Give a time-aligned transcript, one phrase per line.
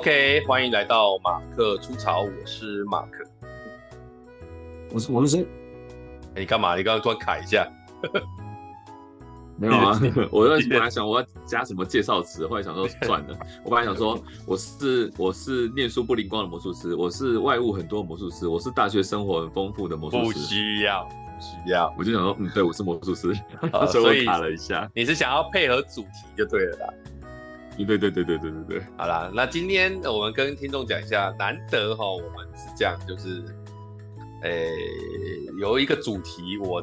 [0.00, 3.22] OK，欢迎来到马克出草，我是马克，
[4.94, 5.44] 我是王生。
[6.34, 6.74] 你干嘛？
[6.74, 7.70] 你刚刚突然卡一下？
[9.58, 10.00] 没有啊，
[10.32, 13.38] 我本来想我要加什么介绍词，后来想说算了。
[13.62, 20.24] 我本来想说我是我是念书不灵光的魔术师，我是外物很多的魔术师，我是大学生活很丰富的魔术师。
[20.24, 21.94] 不需要，不需要。
[21.98, 23.38] 我就想说，嗯，对，我是魔术师，
[23.74, 24.90] 哦、所以我卡了一下。
[24.94, 26.08] 你是想要配合主题
[26.38, 26.94] 就对了啦。
[27.76, 28.82] 对对对对对对对。
[28.96, 33.42] 好啦，那今天我们跟听众讲一下，难得哈，我们是这样，就是，
[34.42, 34.70] 诶，
[35.58, 36.82] 有一个主题我。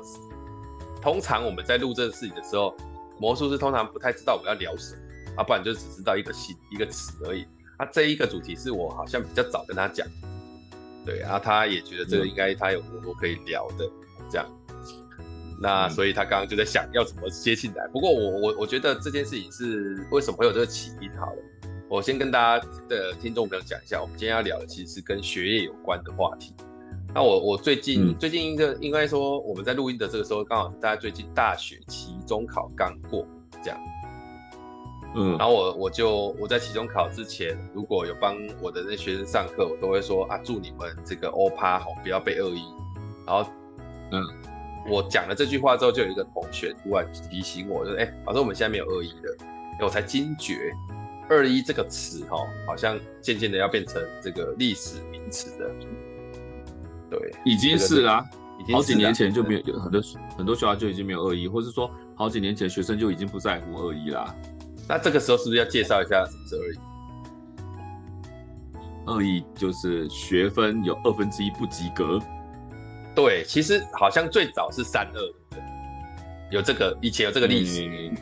[0.99, 2.75] 通常我们在录这个事情的时候，
[3.19, 5.01] 魔术师通常不太知道我们要聊什么
[5.37, 7.45] 啊，不然就只知道一个新一个词而已。
[7.77, 10.05] 啊，这一个主题是我好像比较早跟他讲，
[11.05, 13.87] 对啊，他也觉得这个应该他有很多可以聊的
[14.27, 14.45] 这样。
[15.59, 17.87] 那所以他刚刚就在想要怎么接进来。
[17.87, 21.09] 不过我我我觉得这件事情是为什么会有这个起因？
[21.17, 21.37] 好了，
[21.89, 26.53] 我先跟大家的听众朋友讲一下，我们今天要聊的其实是跟学业有关的话题。
[27.15, 33.25] 那我我最近、嗯、最近应该应该说我们在录音的这个时候，刚好是大家最近大学期中考刚过
[33.63, 33.79] 这样，
[35.15, 42.61] 嗯，然后我我就我在期中考之前，如果有帮我的那学生上课，我都会说啊，祝你们这个欧趴好，不要被恶意。
[43.25, 43.49] 然后，
[44.11, 44.21] 嗯，
[44.89, 49.45] 我讲了这句话之后，就有一个同学突然提醒我，就是哎，老师我们现在没有恶意的，
[49.85, 50.71] 我才惊觉
[51.29, 55.69] 二一这个词哈，好像渐渐的要变成这个历史名词的。
[57.09, 58.25] 对，已经是啦、啊，
[58.71, 60.01] 好几年前就没有，有很多
[60.37, 64.33] 很多学校就已经没有恶意，或是说好几年前学生就已经不在乎恶意啦。
[64.87, 66.79] 那这个时候是不是要介绍一下什么是恶意？
[69.05, 72.19] 恶意就是学分有二分之一不及格。
[73.17, 75.33] 对，其实好像最早是三二，
[76.51, 77.83] 有这个以前有这个历史。
[77.83, 78.15] 嗯、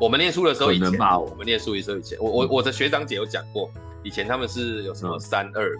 [0.00, 0.86] 我们念书的时候以前，
[1.18, 3.68] 我们念书的时候以前，我我我的学长姐有讲过，
[4.04, 5.76] 以前他们是有什么三二，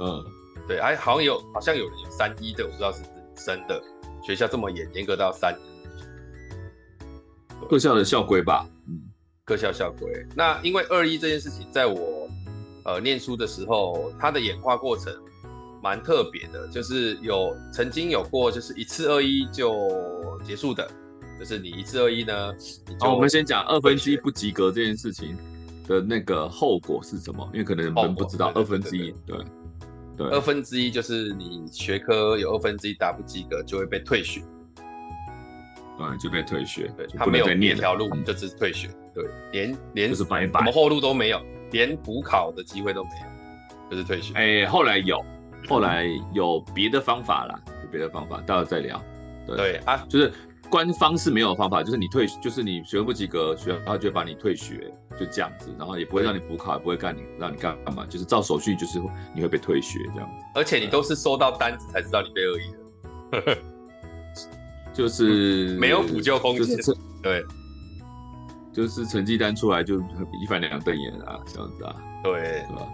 [0.00, 0.24] 嗯。
[0.66, 3.02] 对，哎，好像有，好像有人有三一的，我不知道是
[3.46, 3.80] 真的。
[4.24, 5.64] 学校这么严，严格到三一，
[7.68, 8.66] 各校的校规吧。
[8.88, 8.98] 嗯，
[9.44, 10.10] 各校校规。
[10.34, 12.26] 那因为二一这件事情，在我
[12.86, 15.14] 呃念书的时候，它的演化过程
[15.84, 19.86] 蛮特别的，就是有曾经有过，就是一次二一就
[20.42, 20.90] 结束的，
[21.38, 22.54] 就是你一次二一呢。
[22.98, 25.36] 好、哦，我们先讲二分之一不及格这件事情
[25.86, 27.46] 的那个后果是什么？
[27.52, 29.36] 因为可能人不知道二分之一，对。
[30.16, 34.40] 对二分之一就是你学科有二分之一答不及格，就会被退学。
[35.98, 36.88] 嗯，就被退学。
[36.96, 38.88] 对，他没有一条路，就只是退学。
[39.12, 41.42] 对，连连什么后路都没有，
[41.72, 44.32] 连补考的机会都没有，就是退学。
[44.34, 45.20] 哎、欸，后来有，
[45.68, 49.02] 后来有别的方法啦，有别的方法，待会再聊。
[49.46, 50.32] 对，对啊，就是。
[50.70, 58.98] 官方是没有方法，就是你退，就是你学分不及格，学校就会把你退学，就这样子，然后也不会让你补考，也不会干你让你干嘛，就是照手续，就是
[59.34, 60.44] 你会被退学这样子。
[60.54, 62.62] 而且你都是收到单子才知道你被恶意
[63.30, 63.58] 的，
[64.92, 66.76] 就是没有补救空间。
[67.22, 67.44] 对，
[68.72, 71.94] 就是成绩单出来就一翻两瞪眼啊，这样子啊。
[72.24, 72.88] 对，是吧？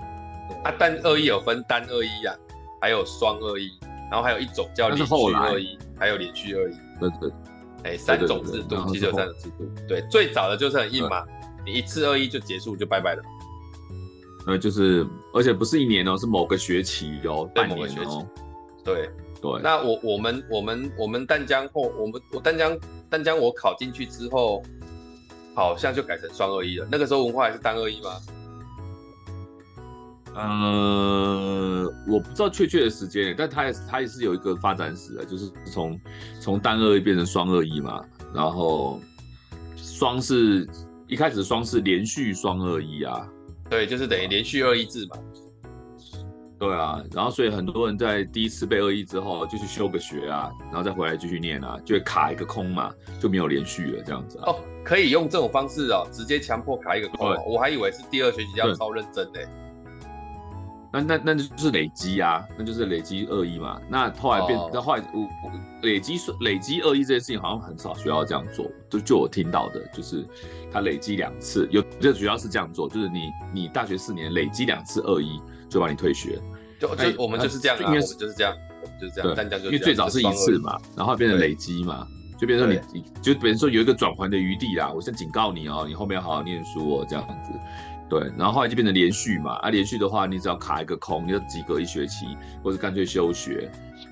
[0.64, 2.34] 啊，但恶意有分单恶意啊，
[2.80, 3.70] 还有双二一，
[4.10, 6.74] 然后还有一种叫连续二一，还有连续二一。
[6.98, 7.30] 对对。
[7.82, 9.66] 哎、欸，三种制度，其实有三种制度。
[9.88, 11.24] 对，最早的就是很硬嘛，
[11.64, 13.22] 你一次二一就结束就拜拜了。
[14.46, 17.80] 呃，就是，而且不是一年哦，是某个学期哦，半年哦。
[17.80, 18.26] 某个学期。
[18.84, 19.10] 对
[19.40, 19.60] 对。
[19.62, 24.62] 那我我们我们我们淡江后，我们我淡江淡江我考进去之后，
[25.54, 26.86] 好像就改成双二一了。
[26.90, 28.10] 那个时候文化还是单二一吗？
[30.34, 36.00] 呃，我不知道确切的时间，但他也他也是有一个发展史的，就是从
[36.40, 38.00] 从单二一变成双二一嘛，
[38.32, 39.00] 然后
[39.76, 40.68] 双是
[41.08, 43.28] 一开始双是连续双二一啊，
[43.68, 45.16] 对，就是等于连续二一制嘛，
[46.58, 54.44] 对啊，然后所以很多人在第一次被二一之后就去修个学啊，然后再回来继续念啊，就会卡一个空嘛，就没有连续了这样子啊。
[54.46, 59.40] 哦，可以用这种方式哦，直接强迫卡一个空，我还以为是第二学期要超认真的。
[60.92, 63.80] 那那那就是累积啊，那就是累积恶意嘛。
[63.88, 64.84] 那后来变，那、oh.
[64.84, 65.52] 后来我我
[65.82, 68.70] 累积累积恶意这件事情好像很少学校这样做。
[68.88, 70.26] 就就我听到的，就是
[70.72, 76.40] 他累积两次，有这学校是这样做，就是你你大学四年累积两次恶意就把你退学。
[76.80, 78.52] 就就我们就是这样，应该是就是这样，
[79.00, 79.34] 就是这样。
[79.34, 82.04] 对，因为最早是一次嘛，然后变成累积嘛，
[82.36, 84.90] 就变成说你你就比如说有一个转圜的余地啦。
[84.90, 87.52] 我先警告你哦，你后面要好好念书哦，这样子。
[88.10, 92.26] 对，然后后来就变成连续嘛，啊，连续的话，你只要卡一个空，你就及格一学期，
[92.62, 93.70] 或者干脆休学，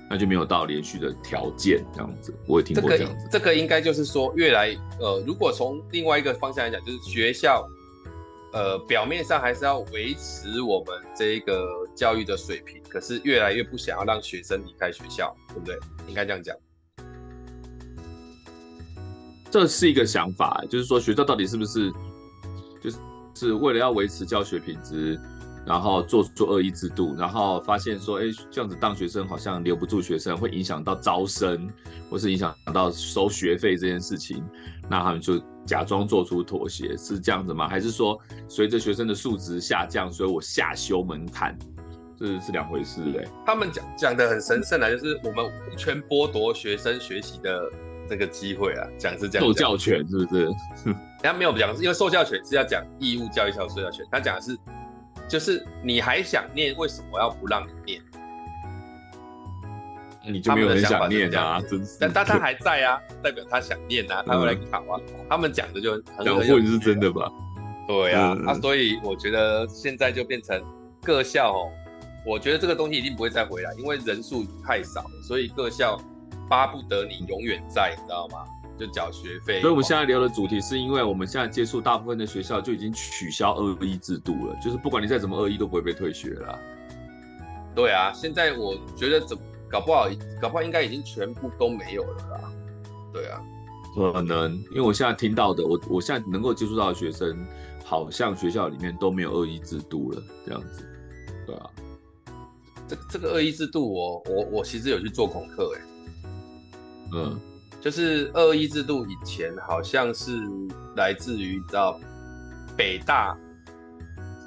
[0.09, 2.33] 那就没有到连续的条件这样子。
[2.47, 3.27] 我也听过这样子。
[3.29, 7.67] 这个、这个应该就是说，越来呃，如果从另外一个方向来讲，就是学校
[8.53, 15.77] 呃，表面上还是要维持我们这个教育的水平，可是越来越不想要让学生离开学校，对不对？
[16.07, 16.55] 应该这样讲。
[19.51, 21.97] 这是一个想法，就是说学校到底是不是，就
[23.39, 25.17] 是是为了要维持教学品质，
[25.65, 31.69] 然后做做恶意制度，然后发现说，哎，这样子当学生好像留不住学生，会影响到招生，
[32.09, 34.43] 或是影响到收学费这件事情，
[34.89, 37.67] 那他们就假装做出妥协，是这样子吗？
[37.69, 41.57] 还是说随着学生的素质下降，所以我下修门槛，
[42.17, 43.25] 这是，是两回事嘞？
[43.45, 47.57] 他们讲讲的很神圣啊，就是我们无权剥夺学生学习的。
[48.09, 50.49] 这个机会啊，讲是这样，受教权是不是？
[51.21, 54.57] 他没有讲，因为受教权是要讲义务教育校受教权，他讲的是，
[55.27, 58.01] 就是你还想念，为什么要不让你念？
[60.25, 61.61] 你就没有很想念啊？
[61.69, 64.99] 真是，但但他还在啊，代表他想念啊，他会来考啊。
[65.07, 67.31] 嗯、他们讲的就很讲混是真的吧？
[67.87, 70.61] 对啊，嗯、啊，所以我觉得现在就变成
[71.01, 71.71] 各校哦，
[72.25, 75.99] 我觉得这个东西一定不会再回来，因为人数太少了，所以各校。
[76.49, 78.43] 巴不得你永远在，你知道吗？
[78.79, 79.59] 就缴学费。
[79.59, 86.57] 所以我们现在聊的主题，是因为我们现在接触大部分的学校就已经取消二一制度了，就是不管你再怎么二一，都不会被退学了。
[87.75, 90.07] 对啊，现在我觉得怎么搞不好，
[90.41, 92.51] 搞不好应该已经全部都没有了啦。
[93.13, 93.41] 对啊，
[93.95, 97.45] 可能因为我现在听到的，我我现在能够接触到的学生，
[97.85, 100.87] 好像学校里面都没有二一制度了，这样子。
[101.45, 101.69] 对啊，
[102.87, 105.81] 这这个二一制度我，我我我其实有去做功课，哎。
[107.11, 107.39] 嗯，
[107.81, 110.37] 就是二一制度以前好像是
[110.97, 111.97] 来自于你知道
[112.75, 113.37] 北大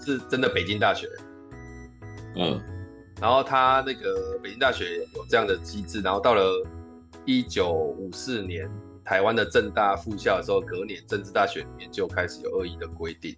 [0.05, 1.09] 是真的北京大学，
[2.37, 2.61] 嗯，
[3.21, 6.67] 然后他那个北京大学有这样的机制，然后到了
[7.25, 8.71] 一九五四年
[9.03, 13.35] 台湾的政大复校的时候，隔年政治大学里面就开始有二一的规定，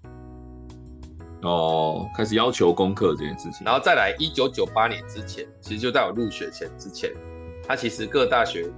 [1.42, 7.12] 哦，开始要求功课这件事情，然后再来一九九八年之前，其实就在我入学前之前，
[7.68, 8.68] 他其实各大学。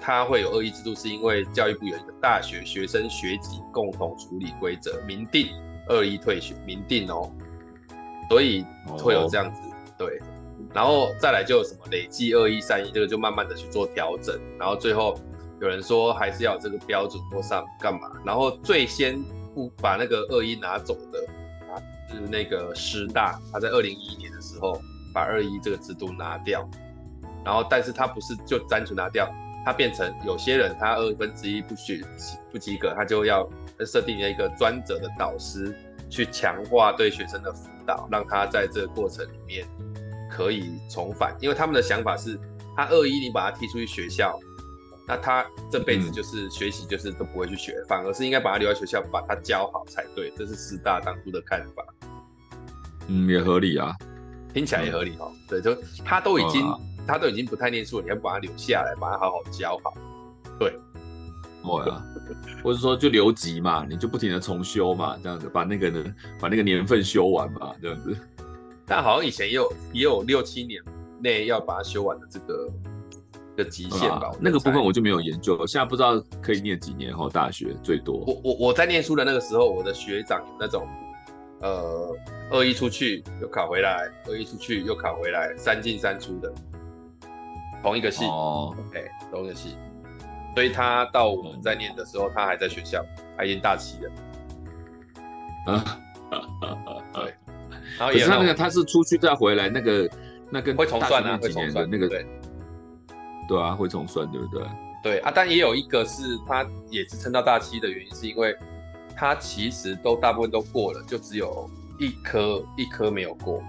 [0.00, 5.48] 它会有恶意制度，是因为教育部有一个大学学生学籍共同处理规则，明定
[5.88, 7.30] 二一退学，明定哦，
[8.28, 9.98] 所以会有这样子、oh.
[9.98, 10.20] 对，
[10.74, 15.18] 然后再来就有什么累计二一三一，这个就慢慢的去做调整，然后最后
[15.60, 19.22] 有人说还是要有这个标准或上干嘛，然后最先
[19.54, 21.20] 不把那个二一拿走的
[21.72, 21.76] 啊，
[22.10, 24.80] 是那个师大，他在二零一一年的时候
[25.12, 26.68] 把二一这个制度拿掉，
[27.44, 29.28] 然后但是他不是就单纯拿掉。
[29.68, 32.00] 他变成有些人，他二分之一不学
[32.50, 33.46] 不及格，他就要
[33.84, 35.76] 设定一个专责的导师
[36.08, 39.66] 去强化对学生的辅导，让他在这个过程里面
[40.30, 41.36] 可以重返。
[41.38, 42.40] 因为他们的想法是，
[42.74, 44.40] 他二一你把他踢出去学校，
[45.06, 50.32] 那他这辈子就是学习就是都不会去学，嗯、反而是应该把他留在学校，把他教好才对。
[50.34, 51.84] 这是师大当初的看法。
[53.06, 53.94] 嗯，也合理啊，
[54.54, 55.30] 听起来也合理哦。
[55.30, 56.66] 嗯、对，就他都已经。
[57.08, 59.94] 他都已经不太念书了，你要把他留下来，把他好好教好。
[60.58, 60.78] 对，
[61.62, 62.04] 对啊，
[62.62, 68.14] 或者说就留级嘛，你就不停的重修嘛，这样子把那个呢，把那个年份修完嘛，这样子。
[68.86, 70.82] 但好像以前也有也有六七年
[71.20, 72.70] 内要把它修完的这个
[73.56, 74.30] 的极限吧？
[74.40, 78.24] 那个部分我就没有研究了，现在不知道可以念几年哈，大学最多。
[78.26, 80.88] 我我我在念书的那个时候，我的学长有那种，
[81.60, 82.16] 呃，
[82.50, 86.52] 二一出去又考回来，二一出去又考回来，三进三出的。
[87.82, 89.76] 同一个系哦，哎、欸，同一个系，
[90.54, 93.04] 所以他到我们在念的时候，他还在学校，
[93.36, 94.10] 他已经大七了。
[95.66, 95.84] 啊，
[97.12, 97.34] 对。
[97.98, 100.08] 然后也是他那个，他是出去再回来，那个
[100.50, 102.26] 那跟会重算啊，会重算那个对，
[103.48, 104.62] 对啊，会重算，对不对？
[105.02, 108.54] 对啊，但也有一个是他也是撑到大七的原因，是因为
[109.16, 111.68] 他其实都大部分都过了，就只有
[111.98, 113.62] 一科一科没有过。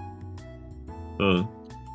[1.18, 1.46] 嗯。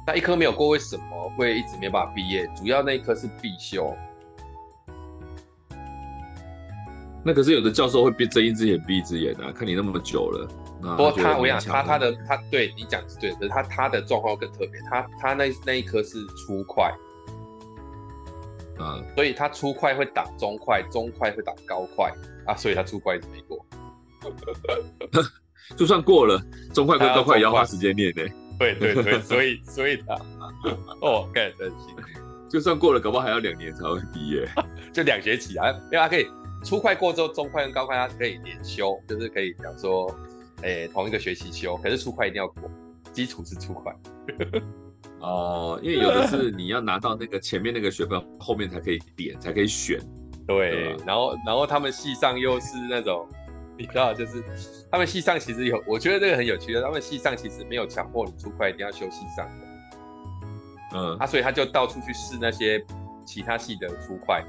[0.08, 2.48] 那一科没有过，为什么会一直没办法毕业？
[2.56, 3.92] 主要那一科是必修。
[7.24, 10.48] 那可是有的教授会闭睁一只眼闭一只眼啊，看你那么久了。
[10.80, 16.94] 不过他，我想他他的他对你讲是对的，可是他他的状况更特别，他他那那一科是初快，
[18.78, 22.14] 嗯，所以他初快会打中快，中快会打高快
[22.46, 23.66] 啊，所以他初快一直没过。
[25.76, 26.40] 就算过了，
[26.76, 28.22] 中快跟高快也要花时间练呢。
[28.58, 30.16] 对对对，所以所以他
[31.02, 31.96] 哦，干真行，
[32.50, 34.48] 就算过了，搞不好还要两年才会毕业，
[34.94, 36.26] 就两学期啊，因为他可以
[36.64, 40.10] 初快过之后，中快跟高快他可以连修，就是可以讲说，
[40.62, 42.70] 哎、欸，同一个学期修，可是初快一定要过，
[43.12, 43.94] 基础是初快。
[45.22, 50.00] 哦，因为有的是你要拿到那个前面那个学分，后面才可以点，才可以选。
[50.48, 53.28] 对，然后然后他们系上又是那种
[53.78, 54.44] 你知道，就是
[54.92, 62.84] 他们系上其实有，我觉得这个很有趣的，他们系上其实没有强迫你出快一定要修系上的，嗯，啊，所以他就到处去试那些
[63.26, 64.44] 其他系的出快，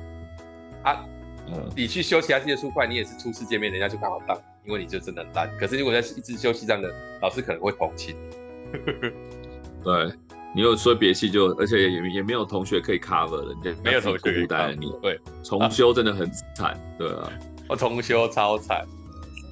[0.84, 1.04] 啊，
[1.48, 5.50] 嗯，你去修其他系的出快，你也是初次见面，人家就刚好当，因为你就真的烂。
[5.58, 6.88] 可是如果在一直修系上的，
[7.20, 9.10] 老师可能会同情你。
[9.84, 10.12] 对。
[10.54, 14.90] 你有说别系就，而且也也没有同学可以 cover 了，你没有同学孤单你。
[15.02, 17.30] 对，重修真的很惨，对啊，
[17.68, 18.82] 我重修超惨。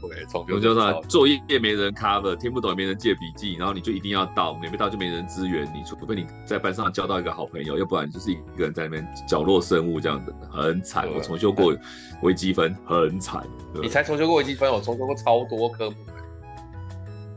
[0.09, 11.09] 对，重修就是作业也没人 cover，听不懂也没人借笔记，然后你就一定要到，没没到就没人支援你，除非你在班上交到一个好朋友，要不然就是一个人在那边角落生物这样子，很惨。
[11.13, 11.75] 我重修过
[12.23, 13.47] 微积分，很惨。
[13.83, 15.97] 你才重修过微积分，我重修过超多科目。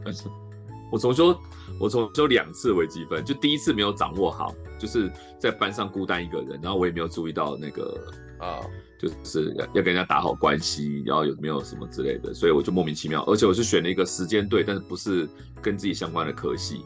[0.92, 1.36] 我重修。
[1.80, 8.04] 我重修两次微积分，就第一次没有掌握好，就是在班上孤单一个人，然后我也没有注意到那个
[8.40, 8.62] 啊，
[9.00, 15.28] 就是要要跟人家打好关系，然后有没有什么之类的，所以我就莫名其妙，而且我是选了一个时间对，但是不是
[15.62, 16.82] 跟自己相关的科系，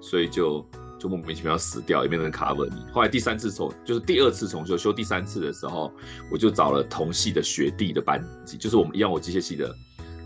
[0.00, 0.64] 所以就
[0.98, 2.84] 就莫名其妙死掉，也没人 cover 你。
[2.92, 5.92] 后来第三次重，就是第二次重修，修第三次的时候，
[6.30, 9.66] 我就找了同系的学弟的班级，就是我们一样我机械系的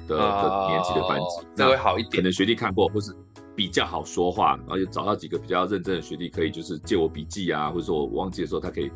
[0.06, 3.14] 的的年级的班级，那会好一点，可能学弟看过或是。
[3.60, 8.90] 比较好说话，然后就找到几个比较认真的学弟，可以就是借我笔记啊，或者说我忘记的时候，他可以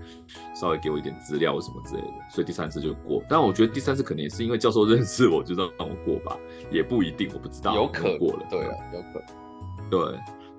[0.55, 3.23] 稍微给我一点资料或什么之类的，所以第三次就过。
[3.29, 6.35] 但我觉得第三次可能也是因为教授认识我，就让我过吧，
[6.71, 7.75] 也不一定，我不知道。
[7.75, 10.01] 有可能过了，对啊，有可能，对，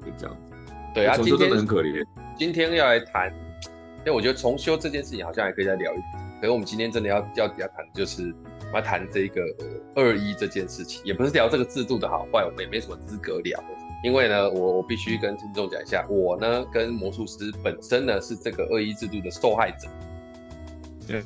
[0.06, 0.74] 就这样子。
[0.94, 2.06] 对啊，重修真的很可怜。
[2.38, 3.34] 今天要来谈，
[4.02, 6.06] 因为我觉得重修这件事情好像还可以再聊一点。
[6.40, 8.32] 可是我们今天真的要要要谈，就是
[8.72, 9.42] 我要谈这个
[9.96, 13.60] 二一这件事情，也不是聊这个制度的好坏，我们也没什么资格聊。
[14.06, 19.90] 因为呢，我我必须跟听众讲一下，我呢跟魔术师本身呢是这个二一制度的受害者。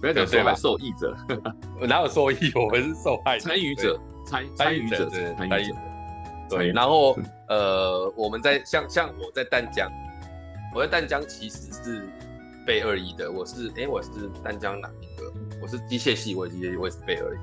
[0.00, 1.16] 不要讲受害，受益者。
[1.86, 2.36] 哪有受益？
[2.56, 3.44] 我们是受害者。
[3.44, 5.76] 参与者，参参与者，参与者。
[6.50, 7.16] 对，然后
[7.48, 9.88] 呃，我们在像像我在淡江，
[10.74, 12.08] 我在淡江其实是
[12.66, 13.30] 备二一的。
[13.30, 14.08] 我是哎，我是
[14.42, 15.32] 淡江哪一个？
[15.62, 17.38] 我是机械系，我机械系，我也是备二一。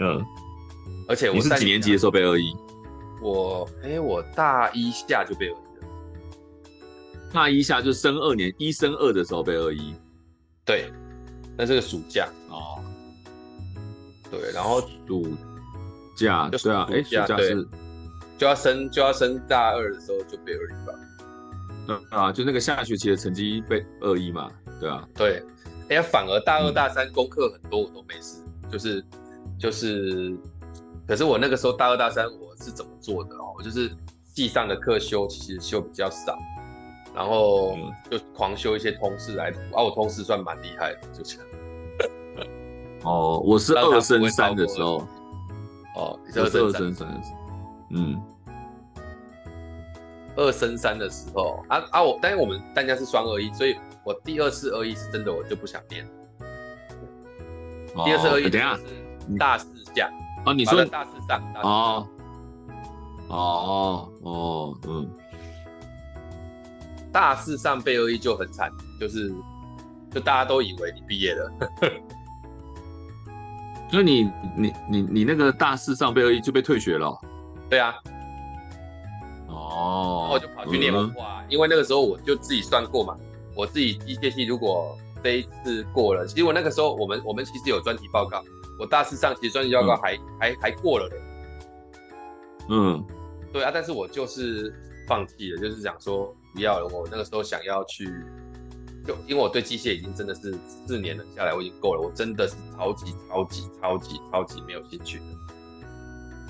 [0.00, 0.22] 嗯，
[1.08, 2.54] 而且我你是几年级的时候备二一？
[3.20, 5.88] 我哎、欸，我大一下就被二一了。
[7.32, 9.94] 大一下就升二年，一升二的时候被二一。
[10.64, 10.90] 对，
[11.56, 12.82] 那是个暑假哦。
[14.30, 15.36] 对，然后暑
[16.16, 17.66] 假，对啊，哎，暑假是
[18.36, 20.94] 就要升就要升大二的时候就被二一吧。
[21.88, 25.08] 嗯啊，就那个下学期的成绩被二一嘛，对啊。
[25.14, 25.42] 对，
[25.88, 29.04] 哎、欸，反而大二大三功课很多我都没事，嗯、就是
[29.58, 30.36] 就是。
[31.08, 33.54] 可是我那个时候大二大三我是怎么做的哦？
[33.56, 33.90] 我就是
[34.34, 36.38] 系上的课修其实修比较少，
[37.14, 37.74] 然后
[38.10, 41.46] 就狂修一些通识来补，啊，我通识算蛮厉害的，就这样。
[43.04, 45.02] 哦，我是二升三的时候。
[45.96, 47.38] 哦，你是二升三的时候。
[47.90, 48.22] 嗯，
[50.36, 53.74] 二升三的时候啊啊我，但是我们大家是双二一，所以
[54.04, 56.06] 我第二次二一是真的我就不想念。
[58.04, 58.78] 第二次二一，等下
[59.38, 60.12] 大四下。
[60.48, 62.08] 哦，你说大四上哦，
[63.28, 65.06] 哦哦，嗯，
[67.12, 69.30] 大四上备二一就很惨，就是
[70.10, 71.52] 就大家都以为你毕业了，
[73.90, 74.22] 所以你
[74.56, 77.14] 你你你那个大四上备二一就被退学了？
[77.68, 77.94] 对啊，
[79.48, 83.14] 哦，然后我就跑去念文化，因为那个时候我就自己算过嘛，
[83.54, 88.42] 我自己机械系如果这一次过了，其实我那个时候我们我们其实有专题报告。
[88.78, 91.16] 我大四上其实专业报告还、嗯、还还过了嘞，
[92.70, 93.04] 嗯，
[93.52, 94.72] 对啊，但是我就是
[95.06, 96.86] 放弃了，就是想说不要了。
[96.92, 98.04] 我那个时候想要去，
[99.04, 100.54] 就因为我对机械已经真的是
[100.86, 105.24] 四年了下来，我已经够了，我真的是超级超级超级超级没有兴趣的，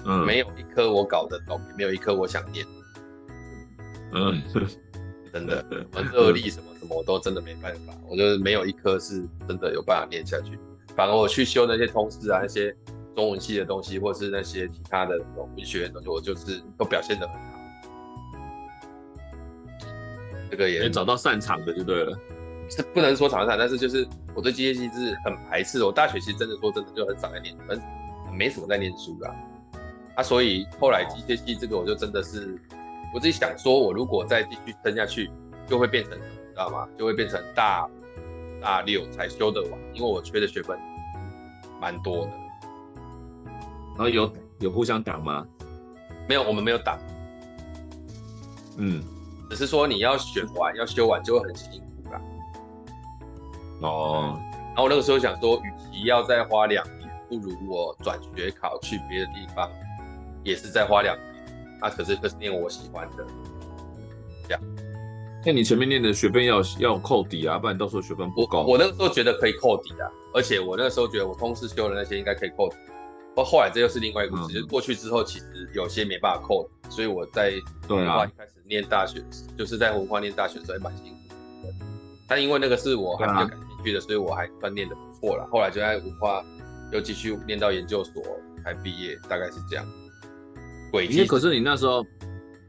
[0.06, 2.66] 嗯，没有一科我搞得懂，没有一科我想念，
[4.12, 4.42] 嗯，
[5.32, 10.58] 真的， 什么热力什么什么我都真的没办法，我就是没有一科是真的有办法念下去。
[10.98, 12.74] 反而我去修那些通识啊，那些
[13.14, 17.42] 中文系的东西，或是那些其他的文学的东西，我就是都表现得很好。
[20.50, 22.18] 这个也找到擅长的就对了，
[22.68, 25.86] 是不能说长不长，但是就是我对机械系是很排斥的。
[25.86, 27.80] 我大学其实真的说真的就很少在念，很
[28.36, 29.34] 没什么在念书的啊。
[30.16, 32.58] 啊，所以后来机械系这个我就真的是
[33.14, 35.30] 我自己想说，我如果再继续撑下去，
[35.64, 36.88] 就会变成知道吗？
[36.98, 37.88] 就会变成大。
[38.60, 40.78] 大六才修得完，因为我缺的学分
[41.80, 42.30] 蛮多的。
[43.96, 45.46] 然后有有互相挡吗？
[46.28, 46.98] 没有，我们没有挡。
[48.76, 49.02] 嗯，
[49.50, 52.20] 只是说你要选完要修完就会很辛苦啦。
[53.82, 54.40] 哦。
[54.68, 59.68] 然后我那个时候想说，与其要再花两年不如我转学考去别的地方，
[60.44, 63.26] 也是再花两年，啊，可是可是念我喜欢的，
[64.46, 64.62] 这样。
[65.44, 68.62] 那你前面念的学分要要扣底啊，不然到时候学分不高。
[68.62, 72.76] 我，那个时候觉得可以扣底啊，而且我那个时候觉得我通识修的那些应该可以扣抵。
[73.34, 77.52] 不过后来这又是另外一个故事，嗯、就是过去之后其实有些没办法扣，所以我在
[77.88, 79.24] 文化一开始念大学，啊、
[79.56, 81.74] 就是在文化念大学的时候还蛮辛苦的。
[82.26, 85.48] 但因为那个是我还比较感兴趣的，啊、所以我还算念的不错了。
[85.52, 86.44] 后来就在文化。
[86.90, 88.22] 又继续念到研究所
[88.64, 89.86] 才毕业，大概是这样。
[90.90, 91.26] 轨迹。
[91.26, 92.02] 可是你那时候，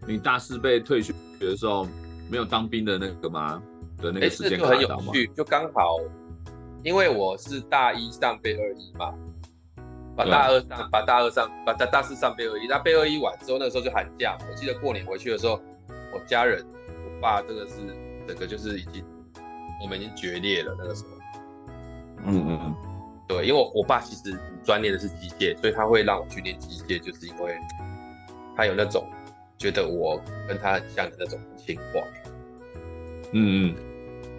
[0.06, 1.88] 你大四被退学的时候，
[2.30, 3.62] 没有当兵的那个吗？
[3.98, 5.98] 的那个时间、欸、就很有趣，就刚好，
[6.84, 9.14] 因为我是大一上背二一嘛，
[10.16, 12.66] 把大二上，把大二上，把大大四上背二一。
[12.68, 14.38] 那背二一完之后，那个时候就寒假。
[14.50, 15.62] 我记得过年回去的时候，
[16.14, 17.76] 我家人，我爸这个是
[18.26, 19.04] 整个就是已经，
[19.82, 21.10] 我们已经决裂了那个时候。
[22.26, 22.76] 嗯嗯嗯。
[23.28, 27.58] 对，因为我我爸其实专业的是机械，所以他会让我去练机械，就是因为
[28.56, 29.06] 他有那种
[29.60, 32.04] 觉得我跟他很像的那种情况。
[33.34, 33.76] 嗯嗯，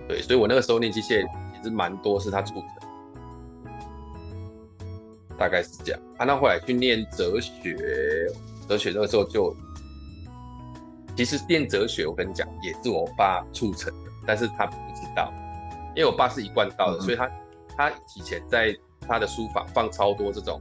[0.08, 1.24] 对，所以我那个时候练机械
[1.54, 2.68] 其实蛮多是他促成，
[5.38, 6.00] 大概是这样。
[6.18, 7.76] 啊，那后来去念哲学，
[8.68, 9.54] 哲学那个时候就
[11.16, 15.32] 其实念哲学，我跟你讲也是我爸促成的，但是他不知道，
[15.94, 17.30] 因为我爸是一贯道的，嗯、所以他。
[17.76, 18.76] 他以前在
[19.08, 20.60] 他的书房放超多这种，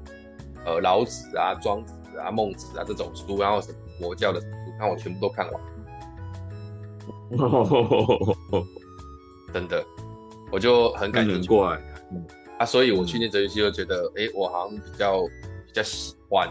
[0.63, 4.47] 呃，老子啊、庄子啊、孟子啊这种书，然后什么佛教的书，
[4.79, 5.61] 那我全部都看完。
[9.53, 9.83] 真的，
[10.51, 11.47] 我就很感兴趣。
[11.47, 12.25] 过来，嗯，
[12.59, 15.21] 啊，所以我去念哲学系就觉得，哎、欸，我好像比较
[15.67, 16.49] 比较喜欢。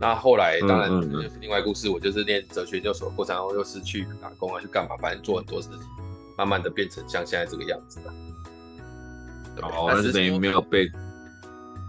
[0.00, 5.80] 那后来当然就是另外故事，我就是念哲学研究所的过程，然后又是去打工啊，去干嘛，反正做很多事情，
[6.38, 8.12] 慢慢的变成像现在这个样子了。
[9.62, 10.90] 哦，但是等于没有被。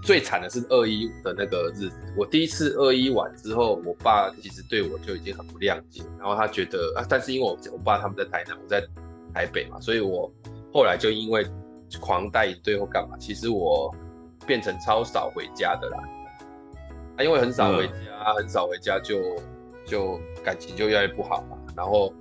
[0.03, 8.81] 最惨的是二一的那个日子，我第一次二一完之后，我爸其实对我就已经很不谅解，然后他觉得啊，但是因为我我爸他们在台南，我在
[9.33, 10.31] 台北嘛，所以我
[10.73, 11.45] 后来就因为
[11.99, 13.93] 狂带一堆或干嘛，其实我
[14.47, 15.99] 变成超少回家的啦。
[17.17, 17.93] 啊，因为很少回家，
[18.25, 19.19] 嗯、很少回家就
[19.85, 21.57] 就感情就越来越不好嘛。
[21.75, 22.13] 然后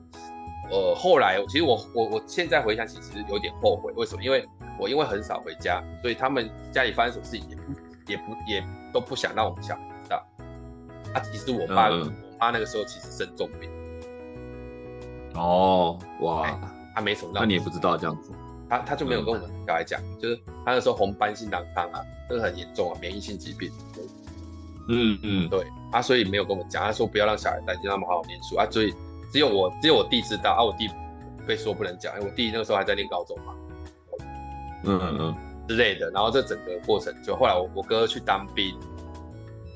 [0.71, 4.23] 呃，后来其实我我我现在回想起，其实有点后悔，为什么？
[4.23, 4.47] 因为
[4.81, 7.73] 我因为很少回家，所以他们家里发生什么事情也不
[8.11, 10.27] 也不也都不想让我们小孩知道。
[11.12, 13.71] 啊，其实我爸、嗯、我妈那个时候其实生重病。
[15.35, 16.59] 哦，哇，
[16.95, 18.33] 他没什么，那你也不知道这样子。
[18.69, 23.71] 他他就没有跟我们小孩讲，嗯、就是他那时候红斑性狼疮啊，这个很严重啊，免疫性疾病。
[24.88, 28.66] 嗯嗯，对啊，所以没有跟我们讲，他说不要让小孩担心，让他们好好念书啊。
[28.71, 28.95] 所以
[29.33, 30.88] 只有我只有我弟知道啊，我弟
[31.47, 33.55] 被说不能讲，因为我弟那个时候还在念高中嘛。
[34.85, 35.19] 嗯嗯。
[35.21, 35.37] 嗯
[35.69, 38.77] 之类的，然后这整个过程就后来我我哥去当兵，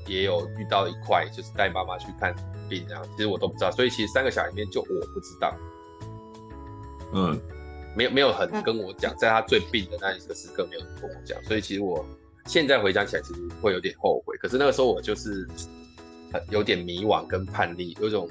[0.07, 2.35] 也有遇到一块，就是带妈妈去看
[2.67, 5.55] 病这样，其实我都不知道，所以其实三个小孩里面就我不知道，
[7.13, 7.39] 嗯，
[7.95, 12.05] 没有没有很跟我讲，在他最病的那一个时刻没有跟我讲，所以其实我
[12.45, 15.47] 现在回想起来其实会有点后悔，可是那个时候我就是
[16.49, 18.29] 有点迷惘跟叛逆，有种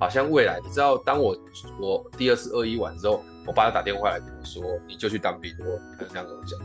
[0.00, 1.36] 好像未来，你知道，当我
[1.80, 3.22] 我第二次二一完之后。
[3.46, 6.58] 我爸打电话来跟我说：“你就去当兵。”我他就这样跟我讲。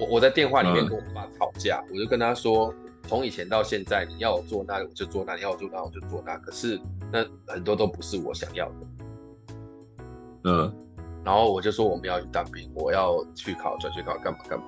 [0.00, 2.72] 我我在电话里面跟我爸吵架，我就跟他说
[3.06, 6.34] ：“从以前到现在，你要我做那我就做那，你要我做那我就做那。
[6.38, 6.80] 可是
[7.12, 8.74] 那很多都不是我想要的。”
[10.48, 10.74] 嗯。
[11.22, 14.64] 然后我就说：“我们要去当兵，我要去考转学考，干嘛干嘛。”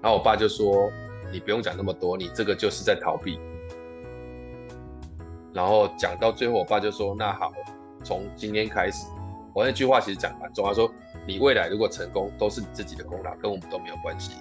[0.00, 0.88] 然后我爸就说
[1.32, 3.40] ：“你不用讲那么多，你这个就是在逃避。”
[5.52, 7.52] 然后讲到最后，我爸就说：“那好，
[8.02, 9.06] 从今天开始。”
[9.54, 10.90] 我那句话其实讲蛮重要，说
[11.26, 14.32] 你未来如果成功，都是你自己的功劳，跟我们都没有关系。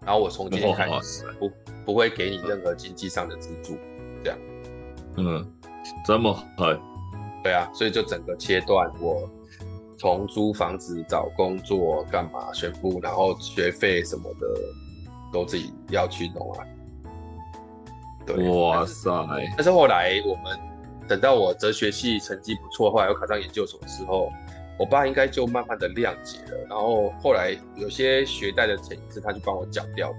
[0.00, 1.50] 然后我从今天开始不
[1.84, 3.76] 不会给你任何经济上的资助，
[4.24, 4.38] 这样。
[5.16, 5.46] 嗯，
[6.06, 6.80] 这么狠？
[7.44, 9.28] 对啊，所以就整个切断，我
[9.98, 14.46] 从租房子、找工作、干嘛、宣布，然后学费什么的
[15.30, 16.64] 都自己要去弄啊。
[18.26, 19.10] 对，哇塞！
[19.56, 20.58] 但是后来我们。
[21.08, 24.30] 等到我哲学系成绩不错，后来又考上研究所的时候，
[24.78, 26.56] 我爸应该就慢慢的谅解了。
[26.68, 30.14] 然后后来有些学贷的钱是他就帮我缴掉。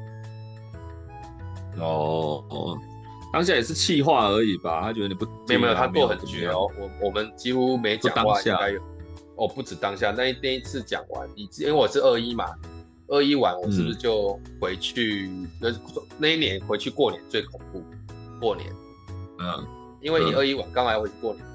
[1.78, 2.78] 哦哦，
[3.32, 4.82] 当下也是气话而已吧？
[4.84, 6.68] 他觉得你不没有没有，他做很绝哦。
[6.78, 8.82] 我我们几乎没讲话，应该有
[9.38, 12.48] 哦，不止当下那一那一次讲完，你因为我是二一嘛，
[13.12, 15.30] 二一完我是不是就回去？
[15.60, 15.82] 那、嗯、
[16.18, 17.84] 那一年回去过年最恐怖，
[18.40, 18.74] 过年，
[19.40, 19.68] 嗯。
[20.02, 21.52] 因为你二一晚刚来回去过年嘛，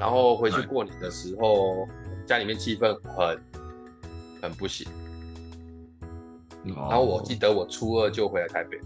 [0.00, 1.86] 然后回去过年的时候，
[2.26, 3.40] 家里面气氛很
[4.42, 4.84] 很不行，
[6.64, 8.80] 然后我记得我初二就回来台北。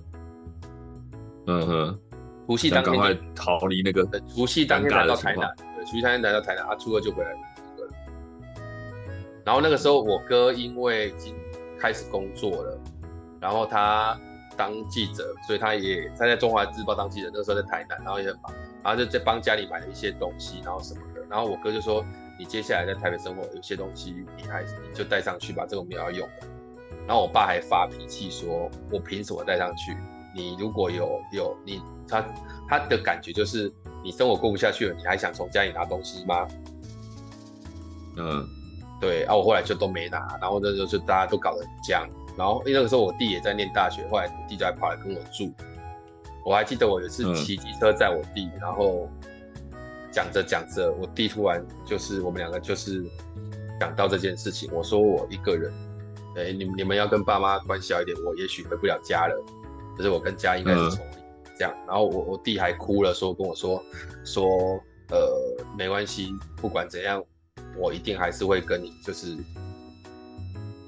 [1.47, 1.99] 嗯哼，
[2.47, 4.07] 除夕当天逃离那个。
[4.29, 7.31] 除夕当天来到台南，对，除夕当天来到台南，啊，初二就回来。
[9.49, 11.35] 然后那个时候我哥因为已经
[11.81, 12.79] 开始工作了，
[13.41, 14.15] 然后他
[14.59, 17.31] 当记者，所以他也他在中华日报当记者。
[17.33, 18.53] 那个时候在台南，然后也很忙，
[18.85, 21.25] 然后就在帮家里买了一些东西，然后什么的。
[21.31, 22.05] 然后我哥就说
[22.39, 26.47] ：“你接下来在台北生活，有些东西你还你就带上去吧，这个我们要用的。”
[27.09, 29.97] 然后我爸还发脾气说：“我凭什么带上去？
[30.37, 32.23] 你如果有有你他
[32.69, 33.73] 他的感觉就是
[34.05, 36.47] 你生活过不下去了，你还想从家里拿东西吗？”
[38.21, 38.47] 嗯，
[39.01, 39.21] 对。
[39.25, 42.09] 然后我后来就都没拿，然后那时候就大家都搞得很僵。
[42.37, 45.53] 然后因为那个时候我弟也在念大学，后来我弟就还跑来跟我住。
[46.45, 49.09] 我还记得我有一次骑机车载我弟，然后。
[50.11, 53.05] 讲着讲着，我弟突然就是我们两个就是
[53.79, 54.69] 讲到这件事情。
[54.73, 55.71] 我说我一个人，
[56.35, 59.45] 哎、欸，你们你们要跟爸妈关系好一点，我也许回不了家了。
[59.99, 61.19] 就是我跟家应该是重离
[61.59, 61.73] 这样。
[61.87, 63.81] 然后我我弟还哭了，说跟我说
[64.25, 64.47] 说
[65.11, 67.23] 呃没关系，不管怎样，
[67.77, 69.37] 我一定还是会跟你就是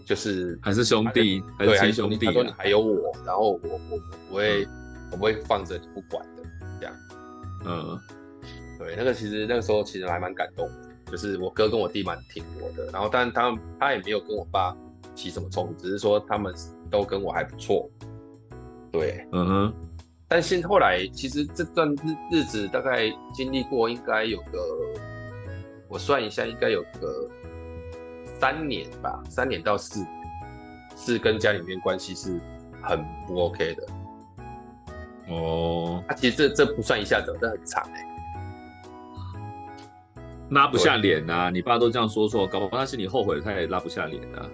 [0.05, 2.27] 就是还是兄弟，对，还是兄弟。
[2.27, 6.43] 他说你还有我，然后我我我不会、嗯、我不会放着你不管的
[6.81, 6.95] 这样。
[7.65, 8.01] 嗯。
[8.79, 14.75] 对，那个其实那个时候其实还蛮感动的，就是我哥跟我弟蛮挺我的，然后但他们他也没有跟我爸
[15.15, 16.55] 起什么冲突，只是说他们
[16.91, 17.91] 都跟我还不错。
[18.91, 19.75] 对，嗯哼。
[20.27, 24.59] 但现后来其实这段日日子大概经历过，应该有个
[25.91, 27.29] 我算一下，应该有个
[28.39, 30.11] 三年吧，三年到四年，
[30.97, 32.41] 是跟家里面关系是
[32.81, 33.87] 很不 OK 的。
[35.29, 38.07] 哦，啊，其实这这不算一下子，这很长哎、欸。
[40.51, 44.49] 拉不下脸呐、啊，你爸都这样说说，搞不好他心里后悔，他也拉不下脸啊。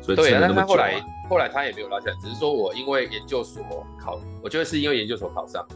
[0.00, 3.60] 所以、啊、对，但他后来后来他也没有拉下来，只是说我因为研究所
[3.98, 5.66] 考，我觉得是因为研究所考上。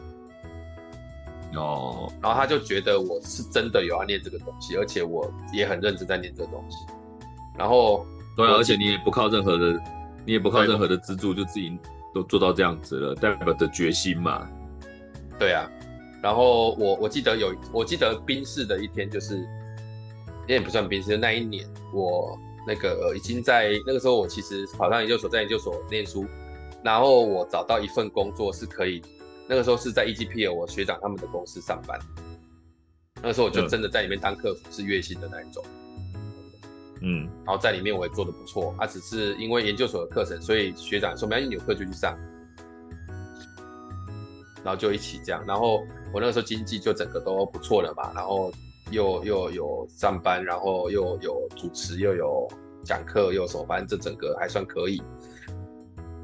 [1.55, 2.13] 哦。
[2.23, 6.77] 然后他就觉得我是真的有要念这个东西，而且我也很认真在念这个东西。
[7.59, 9.73] 然后对、啊，而且你也不靠任何的，
[10.25, 11.77] 你也不靠任何的资助，就自己
[12.15, 14.49] 都做到这样子了，代表的决心嘛。
[15.39, 15.71] 对啊。
[16.23, 19.47] 然后我我记得有，我记得宾士的一天就是。
[20.49, 22.37] 也不算冰室，那一年我
[22.67, 26.27] 那个已经在那个时候，我其实考上研究所，在研究所念书，
[26.83, 29.01] 然后我找到一份工作是可以，
[29.51, 31.99] 那个时候是在 EGPL 我学长他们的公司上班，
[33.17, 35.65] 那个时候我就真的在里面当客服，是月薪的那一种，
[37.03, 42.17] 嗯，然后在里面我也做的不错，啊，只是因为研究所的课程，所以学长说没关系，有课就去上，
[44.63, 45.83] 然后就一起这样，然后
[46.15, 48.53] 我那个时候经济就整个都不错了嘛，然后。
[48.91, 52.49] 又又有上班，然后又有主持，又有
[52.83, 55.01] 讲课，又有什么，反正这整个还算可以。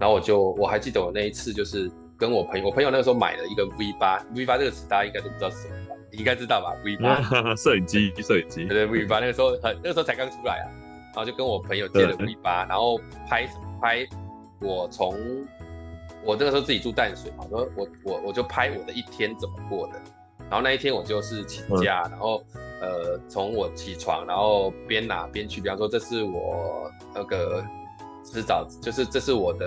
[0.00, 5.94] 然后我就我还记得我那一次就是跟我朋友，我朋友那个时候买了一个 V 八，V 八这个词大家应该都不知道是什么吧？
[6.10, 7.20] 你应该知道吧？V 八
[7.56, 10.66] 摄影机，摄影机，对对，V 八那个时候很那个时候才刚出来啊。
[11.14, 13.48] 然后就跟我朋友借了 V 八，然后拍
[13.80, 14.06] 拍
[14.60, 15.14] 我从
[16.22, 19.94] 我那个时候自己住淡水嘛，我我我我就拍我的一天怎么过的。
[20.50, 22.42] 然后那一天我就是请假，嗯、然后
[22.82, 27.64] 呃从我起床，然后边拿边去，比方说这是我那个
[28.32, 29.66] 吃早，就是这是我的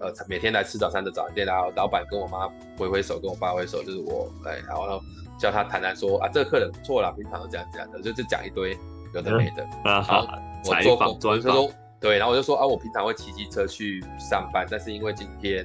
[0.00, 5.00] 呃每天来吃早餐的早餐店，然后老板跟我妈挥挥手，跟我爸挥手，就是我哎，然后
[5.38, 8.76] 叫他谈谈说啊这个客人不错啦，平常都这样这样的，就就讲一堆
[9.14, 10.26] 有的没的，嗯、然后
[10.64, 15.64] 我做工，他说对，然后我就说啊我平常会骑机车去上班，但是因为今天。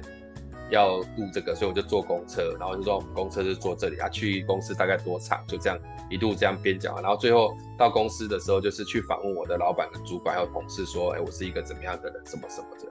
[0.70, 5.44] 要录这个，所以我就坐公车，然后就说我们公车是坐这里啊，去公司大概多长？
[5.46, 5.78] 就这样
[6.10, 12.88] 一路这样边讲，然后最后到公司的时候，就是去访问我的老板、跟主管还有同事，说，哎，我是一个怎么样的人，什么什么的。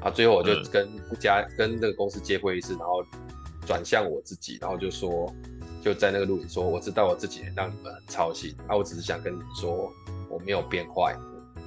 [0.00, 0.88] 啊，最后我就跟
[1.20, 3.04] 家、嗯、跟那个公司接会议室，然后
[3.66, 5.32] 转向我自己，然后就说，
[5.82, 9.92] 就在那个录影说，我知道我这几年让你们很操心，啊，我只是想跟你们说，
[10.30, 11.16] 我没有变坏，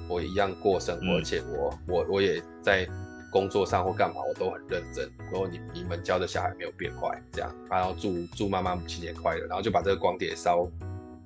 [0.08, 2.88] 我一样过生活，嗯、而且我我我也在。
[3.32, 5.10] 工作上或干嘛，我都很认真。
[5.32, 10.68] 然后你你们教的小孩没有变坏，这样，然后祝祝妈妈母亲节快乐，然后就把这个光碟烧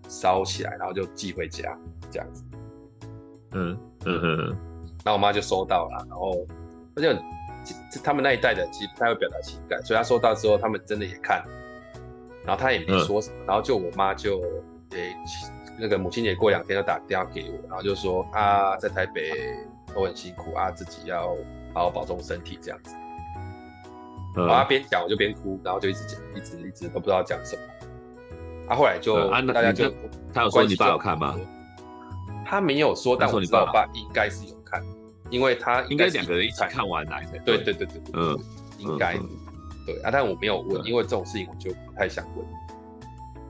[0.09, 1.77] 烧起来，然后就寄回家，
[2.09, 2.45] 这样子。
[3.53, 4.57] 嗯嗯嗯。
[5.05, 6.47] 然后我妈就收到了，然后
[6.95, 7.19] 而且
[8.05, 11.43] 他们那一代的其实不太会表达情感，所以她收到之后，他们真的也看，
[12.45, 14.41] 然后她也没说什么，嗯、然后就我妈就
[14.91, 15.17] 诶、欸、
[15.79, 19.33] 那个母亲节过两天就打电话给我，然后就说啊在台北
[19.93, 21.37] 都很辛苦啊，自己要。
[21.77, 22.95] 好好保重身体，这样子。
[24.35, 27.63] 然后他边讲我就边哭，然后就一直讲，一直一直都不知道讲什么。
[28.67, 29.93] 他、啊、后来就、嗯、大家就
[30.33, 31.39] 他有说你爸有看吗？
[32.47, 34.83] 他没有说，但我知道我爸应该是有看。
[35.29, 37.39] 因为他应该两个人一起看完来的。
[37.45, 38.39] 对对对对，嗯，
[38.79, 39.19] 应该
[39.85, 42.47] 对啊，但我没有问，因为这种事情我就不太想问。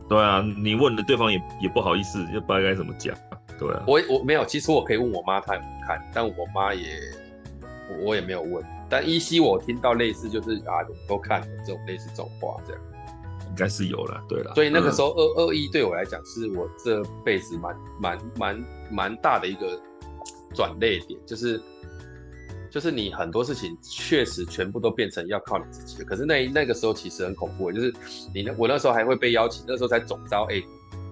[0.08, 3.14] 对啊，你问了对方也也不好意思，也不知道该怎么讲。
[3.56, 6.98] 对啊，我我没有，其实我可以问我妈，她有没有看，但我妈也
[8.00, 8.64] 我也没有问。
[8.88, 12.80] 但依稀我听到类似就是啊，都看了这种类似这种话，这样
[13.48, 14.54] 应该是有了，对了。
[14.54, 19.80] 所以那个时候二二一对我来讲，是我这辈子蛮蛮蛮蛮大的一个
[20.54, 21.60] 转捩点，就是
[22.70, 26.04] 就是你很多事情确实全部都变成要靠你自己的。
[26.04, 27.92] 可是那那个时候其实很恐怖，就是
[28.32, 30.64] 你那我那时候还会被邀请，那时候才总招，哎、欸，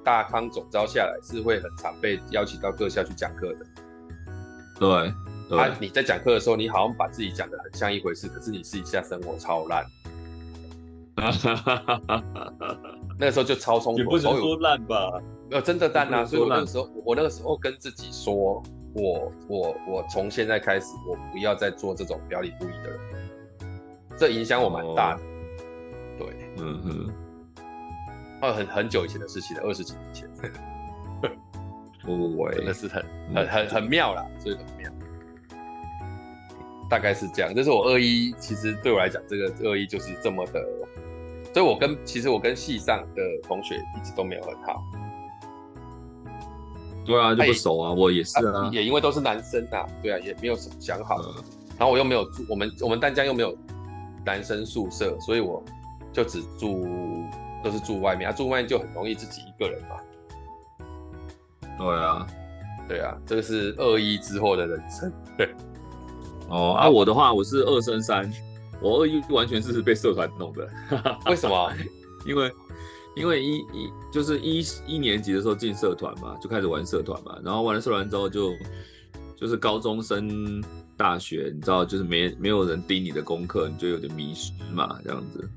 [0.04, 3.66] 大康总招下来是会很常被邀请到各校去讲课的。
[4.78, 5.12] 对。
[5.50, 5.76] 啊！
[5.80, 9.84] 你在讲课的时候，你好像把自己讲的很像一回事，可是你私底下生活超烂。
[13.18, 15.20] 那个时候就超冲突，也不是说烂吧？
[15.48, 16.24] 没有真的烂啊！
[16.24, 18.62] 所以我那个时候，我那个时候跟自己说，
[18.94, 22.98] 我我我从现在开始，我不要再做这种表里不一的人。
[24.16, 25.20] 这影响我蛮大的。
[25.20, 25.22] 哦、
[26.18, 26.26] 对，
[26.58, 27.12] 嗯哼。
[28.42, 30.28] 哦，很很久以前的事情了，二十几年前。
[32.04, 33.02] 不会，真的是很
[33.34, 34.92] 很很很妙啦，所以很妙。
[36.94, 40.64] 大概是这样，就是我二一，其实对我来讲，这个二一就是这么的，
[41.52, 44.80] 所以我跟其实我跟系上的同学一直都没有很好。
[47.04, 51.42] 对啊，就不熟啊，我也是啊，也因为都是男生啊，对啊，也没有什么想好，嗯、
[51.76, 53.58] 然后我又没有住，我们我们淡江又没有
[54.24, 55.60] 男生宿舍，所以我
[56.12, 56.86] 就只住
[57.64, 59.96] 都是住外面啊，住外面就很容易自己一个人嘛。
[61.76, 62.26] 对啊，
[62.86, 65.52] 对啊，这个是二一之后的人生，对。
[66.48, 68.30] 哦，啊，我的话，我是二升三，
[68.80, 70.68] 我二一完全是被社团弄的。
[71.26, 71.72] 为什么？
[72.26, 72.52] 因为，
[73.16, 78.52] 因为一一就是一一年级的时候进社团嘛，就开始玩社团嘛，然后玩了社团之后就
[79.36, 80.62] 就是高中升
[80.96, 85.48] 大学，你知道，就是没没有人盯你的功课，你就有点迷失嘛，这样子，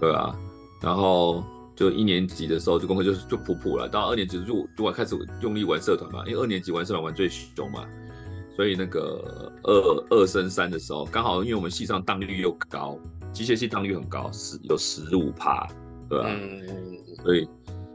[0.00, 0.36] 对啊，
[0.82, 1.42] 然后
[1.74, 7.84] 就一年级的时候就功课就就普普了，到二年级就就开始用力玩社团嘛，因为二年级玩社团玩最凶嘛。
[8.58, 12.98] 所以那个二二升三的时候，刚好因为我们系上当率又高，
[13.32, 15.64] 机械系当率很高，十有十五趴，
[16.10, 16.26] 对吧？
[16.28, 16.66] 嗯，
[17.22, 17.48] 所以，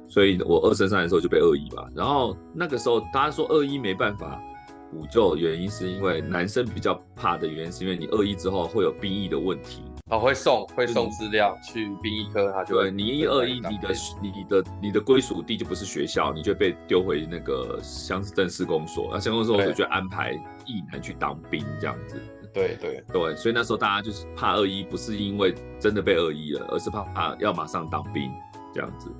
[0.07, 1.85] 所以我二升三的时候就被二一吧。
[1.93, 4.41] 然后那个时候大家说二一没办法
[4.89, 9.81] 补救，原因是因为男生比较怕的原因，是因为你二一之后会有兵役的问题。
[10.11, 22.21] 哦，会送会送资料去兵役科，他就对你一二一，你的你的你的归属地就不是学校，你就被丢回那个乡镇市公所，那乡公所就安排役男去当兵这样子。
[22.53, 28.31] 对对对，所以那时候大家就是怕二一，不是因为真的被二一了，而是怕怕要马上当兵
[28.71, 29.11] 这样子。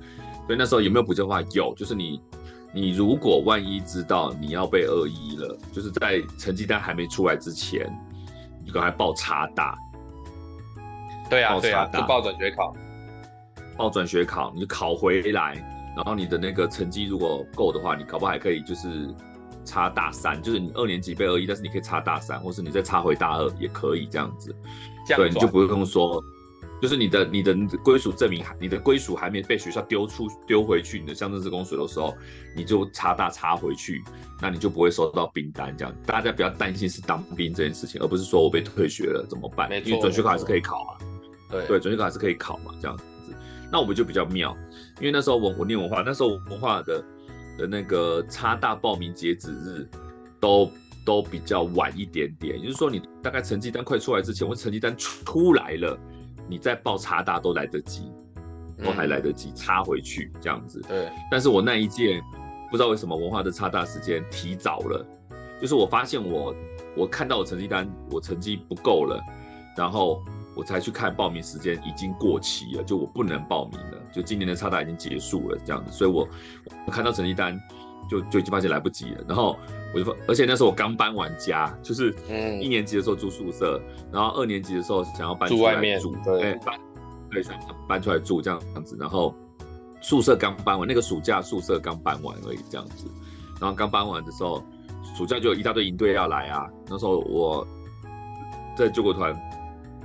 [0.46, 1.42] 所以那时候有没有补救的话？
[1.52, 2.22] 有，就是你
[2.72, 7.90] 你如果万一知道你要被二一了，就是在成绩单还没出来之前，
[8.64, 9.76] 你赶快报差大。
[11.28, 12.76] 对啊，对啊，就报转学考，
[13.76, 15.54] 报转学考，你就考回来，
[15.96, 19.08] 然后你的那个成绩如果够的话，你考不好还可以就是
[19.64, 24.54] 插大三，就是你二年级被二一，但是你可以插大三，或是你再插回大二也可以这样子。
[25.06, 26.22] 这样对，你就不用说，
[26.80, 32.14] 就是你的你的归属证明，你的归属还没被学校丢出丢回去，你的乡镇职工所的时候，
[32.56, 34.02] 你就插大插回去，
[34.40, 35.74] 那你就不会收到兵单。
[35.76, 39.70] 这样大家不要担心是当兵这件事情，而不是说我被退学了怎么办？
[39.84, 40.92] 因为准学考还是可以考啊。
[41.50, 43.04] 对对，转学考还是可以考嘛，这样子。
[43.70, 44.56] 那我们就比较妙，
[45.00, 47.04] 因为那时候我我念文化，那时候文化的
[47.56, 49.88] 的那个差大报名截止日
[50.40, 50.70] 都
[51.04, 55.98] 都比较晚一点点，也就是说你大概成绩单快出来之前，或成绩单出来了，
[56.48, 58.10] 你再报差大都来得及，
[58.82, 60.80] 都还来得及插回去这样子。
[60.88, 61.08] 对。
[61.30, 62.20] 但是我那一届
[62.70, 65.06] 不知道为什么文化的差大时间提早了，
[65.60, 66.54] 就是我发现我
[66.96, 69.22] 我看到我成绩单，我成绩不够了，
[69.76, 70.24] 然后。
[70.56, 76.28] 我才去看报名时间已经过期了，就我不能报名了，就今年的差大已经结束了这样子，所以我
[76.86, 77.58] 我看到成绩单
[78.08, 79.58] 就就已经发现来不及了，然后
[79.92, 82.14] 我就而且那时候我刚搬完家，就是
[82.60, 83.80] 一年级的时候住宿舍，
[84.12, 86.78] 然后二年级的时候想要搬出来住，对，欸、搬
[87.30, 89.34] 对想搬出来住这样子，然后
[90.00, 93.06] 宿舍刚搬完，那个暑假宿舍刚搬完而已这样子，
[93.60, 94.62] 然后刚搬完的时候，
[95.16, 97.66] 暑假就有一大堆营队要来啊，那时候我
[98.76, 99.34] 在救国团。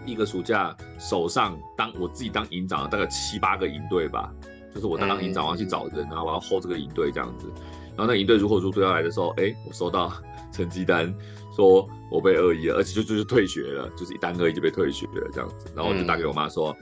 [0.09, 4.31] 一个暑假手上当我自己当营长，大概七八个营队吧，
[4.73, 7.47] 就是我当当营长，我要去找人，然后我要 hold 这个营队这样子。
[7.95, 10.11] 然后那营队如火如荼要来的时候，哎，我收到
[10.51, 11.13] 成绩单，
[11.55, 15.67] 说我被二一了，而且就就是退学了，就是一单二一就被退学了这样子。
[15.75, 16.73] 然后我就打给我妈说，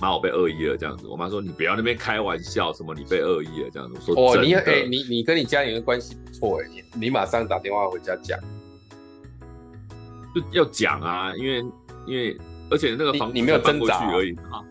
[0.00, 1.06] 妈，我被恶意了这样子。
[1.06, 4.12] 我妈说，你不要那边开玩笑，什么你被恶意了这样子。
[4.12, 8.38] 我说哦，你哎，你你跟你家里人关系不错哎，你你马上打电话回家讲。
[10.34, 11.64] 就要讲啊，因为
[12.06, 12.36] 因为
[12.70, 14.62] 而且那个房子你没有挣扎而已啊。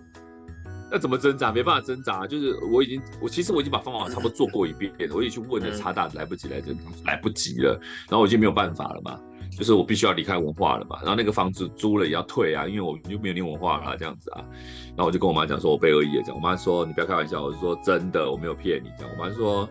[0.91, 1.51] 那怎么挣扎？
[1.51, 6.73] 没办法挣扎，就是我已经，我其实我已经把方法差不多做过一遍，我也去问了差大，来不及来着，
[7.05, 7.73] 来不及了。
[8.07, 9.19] 然后我已经没有办法了嘛，
[9.57, 10.97] 就是我必须要离开文化了嘛。
[11.01, 14.45] 然后那个房子租了也要退啊，因为我就没有念文化了这样子啊。
[14.89, 16.35] 然后我就跟我妈讲说，我被恶意了讲。
[16.35, 19.11] 我妈说你不要开玩笑，我是说真的，我没有骗你这样。
[19.17, 19.67] 我妈说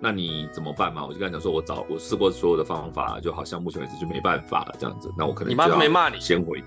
[0.00, 1.04] 那你怎么办嘛？
[1.06, 5.12] 我就跟她讲说，我找我试过所有的方法，就好像目前为止就没办法了这样子。
[5.16, 6.64] 那我可能你妈没骂你，先回。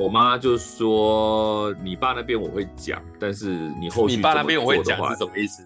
[0.00, 5.62] 我妈就说：“你爸那边我会讲，但是你后续你爸那边我会讲是什么意思？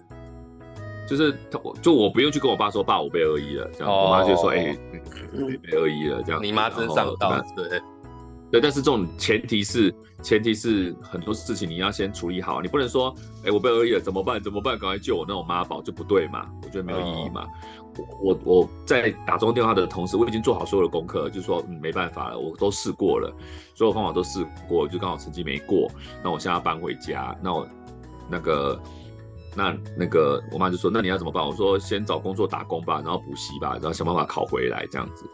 [1.07, 3.65] 就是他，就我不用去跟我爸说，爸，我被恶意了。
[3.71, 4.79] 这样，哦、我妈就说：哎、欸，
[5.63, 6.21] 被恶意了。
[6.21, 7.81] 这样，你妈真上道，对。”
[8.55, 13.13] 对，但是这种前提是，前提是很多事情你要先处理好，你不能说，
[13.43, 14.41] 哎，我被恶意了，怎么办？
[14.41, 14.79] 怎么办？
[14.79, 15.25] 赶快救我！
[15.27, 17.45] 那种妈宝就不对嘛，我觉得没有意义嘛。
[17.97, 23.29] 哦、我我在打中电话的同时，我已经做好所有的功课，就是说，嗯，没办法了，我都试过了，
[23.73, 25.91] 所有方法都试过，就刚好成绩没过，
[26.23, 27.67] 那我现在要搬回家，那我
[28.29, 28.81] 那个
[29.53, 31.45] 那那个我妈就说，那你要怎么办？
[31.45, 35.25] 我说先找工作打工吧，然后补习吧，然后想办法考回来这样子。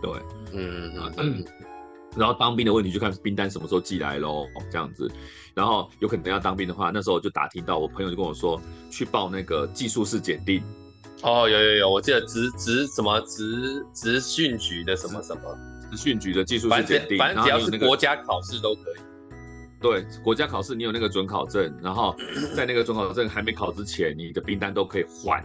[0.00, 0.12] 对，
[0.52, 1.44] 嗯嗯嗯。
[2.16, 5.10] 然后当兵的问题就看兵单什么时候寄来喽，这样子。
[5.54, 10.62] 然后有可能要当兵的话，那时候就打听到我朋友就跟我说，去报那个技术室检定。
[11.22, 15.42] 哦，有有有，我记得职职什么职职训局的什么什么
[15.90, 18.94] 职训局的技术士检定，反正只要是国家考试都可以。
[19.80, 22.16] 对，国家考试你有那个准考证，然后
[22.56, 25.44] 在那个准考证还没考之前，你的兵单都可以换。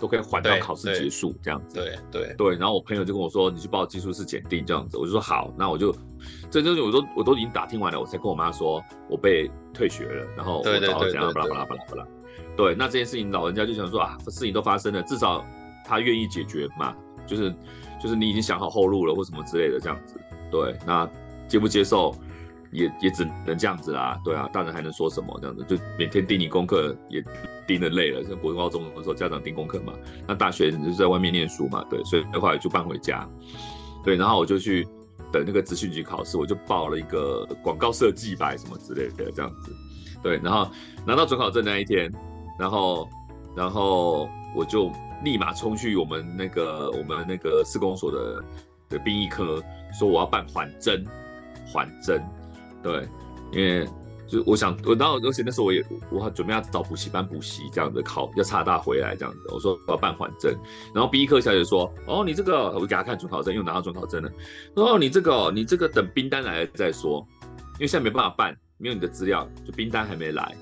[0.00, 2.56] 都可以缓到考试结束这样子，对对对。
[2.56, 5.94] 然后我朋友就跟我说，你去报技术士检定这样子，我就说好，那我就
[6.50, 12.06] 这东西我都我都已经打听完了，我才跟我妈说我被退学了，然后我找到怎样巴拉巴拉巴拉巴拉。
[12.56, 15.44] 对，那这件事情老人家就想说啊，事情都发生了，至少
[15.84, 16.94] 他愿意解决嘛，
[17.26, 17.54] 就是
[18.02, 20.20] 就是你已经想好后路了或什么之类的这样子。
[20.50, 21.08] 对，那
[21.46, 22.14] 接不接受
[22.72, 24.20] 也也只能这样子啦。
[24.24, 25.38] 对啊，大人还能说什么？
[25.40, 27.24] 这样子就每天盯你功课也。
[27.68, 29.92] 盯得累了，像国中、高中的时候，家长盯功课嘛。
[30.26, 33.28] 那大学你就在外面念书嘛，对，所以后来就搬回家。
[34.02, 34.88] 对，然后我就去
[35.30, 39.70] 等那个资讯局考试，我就报了一个广告设计吧，什么之类的这样子。
[40.22, 40.66] 对，然后
[41.06, 42.10] 拿到准考证那一天，
[42.58, 43.06] 然后
[43.54, 44.90] 然后我就
[45.22, 48.42] 立马冲去我们那个我们那个施工所的
[48.88, 51.04] 的兵役科，说我要办缓征，
[51.66, 52.18] 缓征。
[52.82, 53.08] 对，
[53.52, 53.88] 因为。
[54.30, 59.40] 就我想，我然后而且那时候我也我还准备要找补习班补习这样子，考要差大回来这样子。
[59.48, 60.54] 我说我要办缓证，
[60.94, 64.30] 然后兵役科小姐说：“哦，你这个我就给他看准考证，又拿到准考证了。
[64.74, 67.26] 哦，你这个你这个等冰单来了再说，
[67.76, 70.54] 因为现在没办法办，没有你的资料，就冰单还没来，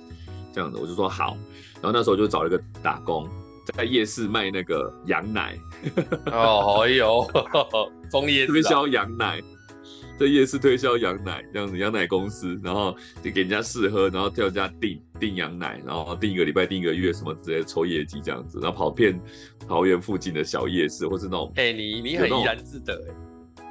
[0.52, 1.36] 这样子我就说好。
[1.82, 3.28] 然后那时候就找了一个打工，
[3.64, 5.58] 在夜市卖那个羊奶。
[6.26, 7.28] 哦，哎呦，
[8.12, 9.42] 中夜推销羊奶。”
[10.18, 19.20] 在夜市推销羊奶这样子，羊奶公司，然后就给人家试喝，然后叫人家订订羊奶，然后订一个礼拜、订一个月什么之类的，抽业绩这样子，然后跑遍
[19.68, 22.94] 桃园附近的小夜市，或是那种，哎、欸，你你很怡然自得
[23.58, 23.62] 哎，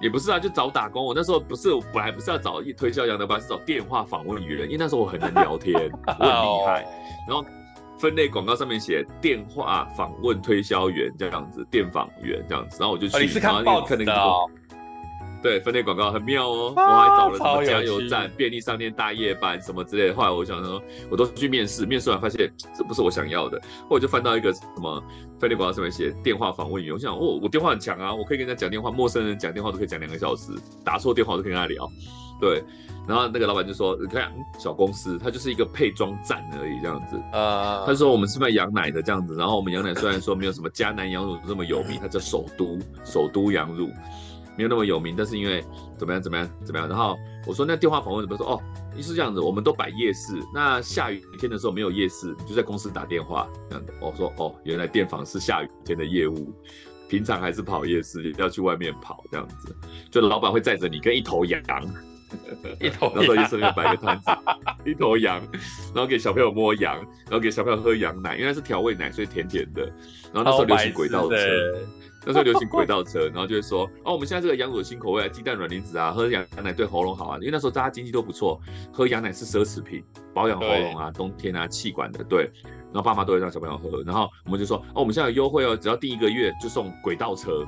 [0.00, 1.04] 也不是啊，就找打工。
[1.04, 5.74] 我那时候不是，我本来不是要找推销羊奶吧，是找电话访问员，因为那时候我很能聊天，
[6.06, 6.86] 我很厉害。
[7.28, 7.44] 然后
[7.98, 14.48] 分类广告上面写电话访问推销员这样子，电访员这样子，然后我就去，哦、你是看报纸的哦。
[15.42, 20.14] 对，分类广告很妙哦，我还找了什么加油站、便利商店大夜班什么之类的。
[20.14, 25.02] 后来我想说，我都去面试，面试完发现 这不是我想要的，或者就翻到一个什么
[25.40, 26.94] 分类广告上面写电话访问员。
[26.94, 30.52] 我想，哦，我电话很强啊，我可以跟人家讲电话，陌生人讲电话都可以讲两个小时，
[30.84, 31.90] 打错电话我都可以跟他聊。
[32.40, 32.62] 对，
[33.06, 37.16] 然后那个老板就说，你看小公司，它就是一个配装站而已，这样子。
[37.32, 43.90] 啊，他说我们是卖羊奶的这样子，然后我们羊奶虽然说没有什么迦南羊乳这么有名，它叫首都首都羊乳。
[44.56, 45.64] 没有那么有名，但是因为
[45.98, 48.46] 怎么样怎么样怎么样，然后我说那电话访问怎么说？
[48.46, 48.62] 哦，
[48.96, 53.92] 意思这样子，我们都摆夜市，那下雨天的时候没有夜市，就在公司打电话这样子。
[54.00, 56.52] 我说哦，原来电访是下雨天的业务，
[57.08, 59.74] 平常还是跑夜市，要去外面跑这样子，
[60.10, 61.60] 就老板会载着你跟一头羊，
[62.80, 64.30] 一头羊，然后夜市里面摆个摊子，
[64.84, 65.40] 一头羊，
[65.94, 69.82] 然后给小朋友摸羊，然后给小朋友喝羊奶，因为它是调味奶，所以甜甜的。
[70.32, 71.36] 然后那时候流行轨道车。
[72.24, 78.60] 那时候流行 轨道车，然后就会说，哦，我们现在这个羊乳新口味啊，鸡蛋软磷脂啊，喝羊羊奶对喉咙好啊，因为那时候大家经济都不错，
[78.92, 80.02] 喝羊奶是奢侈品，
[80.32, 82.50] 保养喉咙啊，冬天啊气管的，对，
[82.92, 87.66] 然后爸妈都会让小朋友喝，然后我们就说，哦，我们现在有优惠哦，只要订一个月就送轨道车，哦，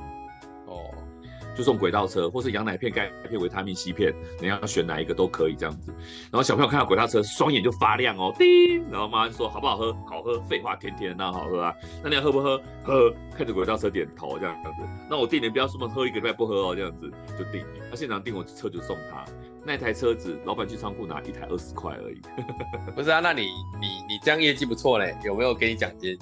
[1.55, 5.91] 就送轨道车，或是羊奶片、钙片、维他命 C 片，你要选哪一个都可以这样子。
[6.31, 8.83] 然后小朋友看到轨道车，双眼就发亮哦，叮！
[8.91, 9.93] 然后妈妈就说好不好喝？
[10.05, 11.73] 好喝，废话，甜甜的，那好喝啊。
[12.03, 12.61] 那你要喝不喝？
[12.83, 14.69] 喝，看着轨道车点头这样子。
[15.09, 17.65] 那我定你不要说喝一个礼拜不喝哦，这样子就订。
[17.89, 19.23] 他现场订我车就送他
[19.63, 22.21] 那台车子，老板去仓库拿一台二十块而已。
[22.93, 23.43] 不是啊，那你
[23.79, 26.17] 你你这样业绩不错嘞，有没有给你奖金？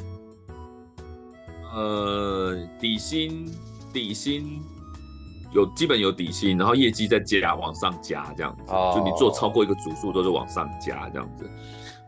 [1.74, 3.52] 呃，底薪
[3.92, 4.62] 底薪
[5.54, 8.96] 有基本有底薪，然后业绩再加往上加这样子，oh.
[8.96, 11.50] 就你做超过一个组数都是往上加这样子，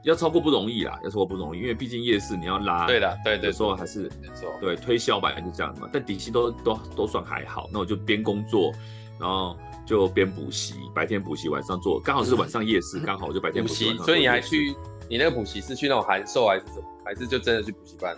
[0.04, 8.72] 要超过不容易啦，要超过不容易，因为毕竟夜市你要拉，对的，对对，有时候还是没错，对推销吧，就这样嘛，但底薪都都都算还好，那我就边工作，
[9.20, 14.76] 然后就边补习，白天补习，晚上做，刚好是晚上夜市， 刚好我就白天补习，所以你还去，
[15.08, 18.16] 你那个补习是去那种函授还是什么，还是就真的去补习班？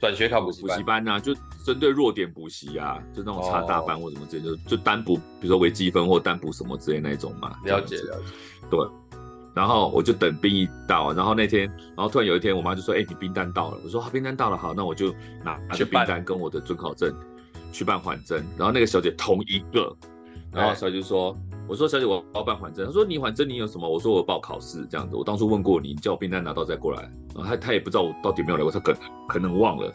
[0.00, 1.34] 转学考补习补习班啊，就
[1.64, 7.54] 针对弱点补习啊，就那种差大班或什么之类，就就单补，比如说微积分或单补什么之类那种嘛。
[7.64, 8.32] 了解了解。
[8.70, 8.80] 对，
[9.54, 15.12] 然后我就等兵役到，然后那天，然后突然有一天，我妈就说：“哎，你兵单到了。”我说：“好，兵单到了，好，那我就
[15.44, 17.14] 拿拿着兵单跟我的准考证
[17.70, 19.94] 去办缓征。”然后那个小姐同一个，
[20.50, 21.36] 然后小姐就说
[21.70, 27.02] ：“我说小姐，我要办缓征。”他说：“你缓征你有什么？”我说：“我报考试这样子。”我当初问过你，你叫我兵单拿到再过来。
[27.32, 28.92] 然后他他也不知道我到底有没有来过，他可
[29.28, 29.92] 可能忘了。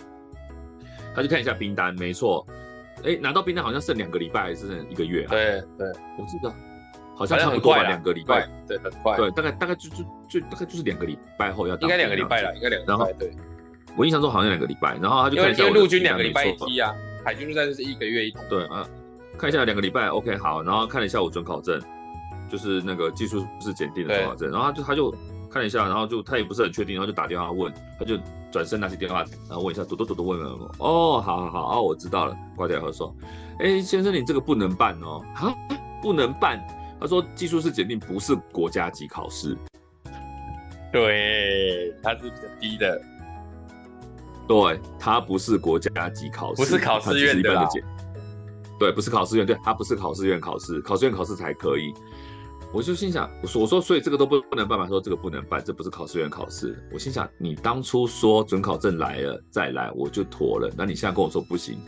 [1.13, 2.47] 他就看一下兵单，没错，
[3.03, 5.32] 哎，拿到兵单好像剩两个礼拜还是剩一个月啊？
[5.32, 6.53] 对对，我知道
[7.13, 13.13] 好像差不多吧，两个礼拜，对，很快，对，大概大概就就就大概就是两个礼拜后要，应该两个礼拜了，应该两个礼拜。
[13.13, 13.32] 对，
[13.97, 16.95] 我印象中好像两个礼拜，然后他就看一下，因为陆军两个礼拜一批啊，
[17.26, 18.38] 海军陆战就是一个月一批。
[18.49, 18.88] 对啊，
[19.38, 21.81] 看一下两个礼拜，OK 好，然后看了一下我准考证，
[22.49, 25.15] 就是那个技术是检定的准考证，然后他就他就。
[25.47, 28.17] 看了一下，然后就他也不是很确定，然后就打电话问，他就
[28.51, 33.15] 转身拿起电话，然后问一下，嘟嘟嘟嘟问了我，哦，好好好，哦，我知道了，挂掉后说，
[33.59, 35.55] 哎，先生，你这个不能办哦，啊，
[36.01, 36.61] 不能办，
[36.99, 39.57] 他说技术是检定不是国家级考试，
[40.91, 43.01] 对，它是比较低的，
[44.49, 47.69] 对，它不是国家级考试，不是考试院的，的
[48.80, 51.93] 对，不是考试院，对，他不是考试院考试，考试院考试才可以。
[52.73, 54.86] 我就心想，我说我说，所以这个都不不能办嘛？
[54.86, 56.78] 说这个不能办，这不是考试院考试。
[56.91, 60.69] 我心想，你当初说准考证来了再来，我就妥了。
[60.76, 61.80] 那你现在跟我说不行，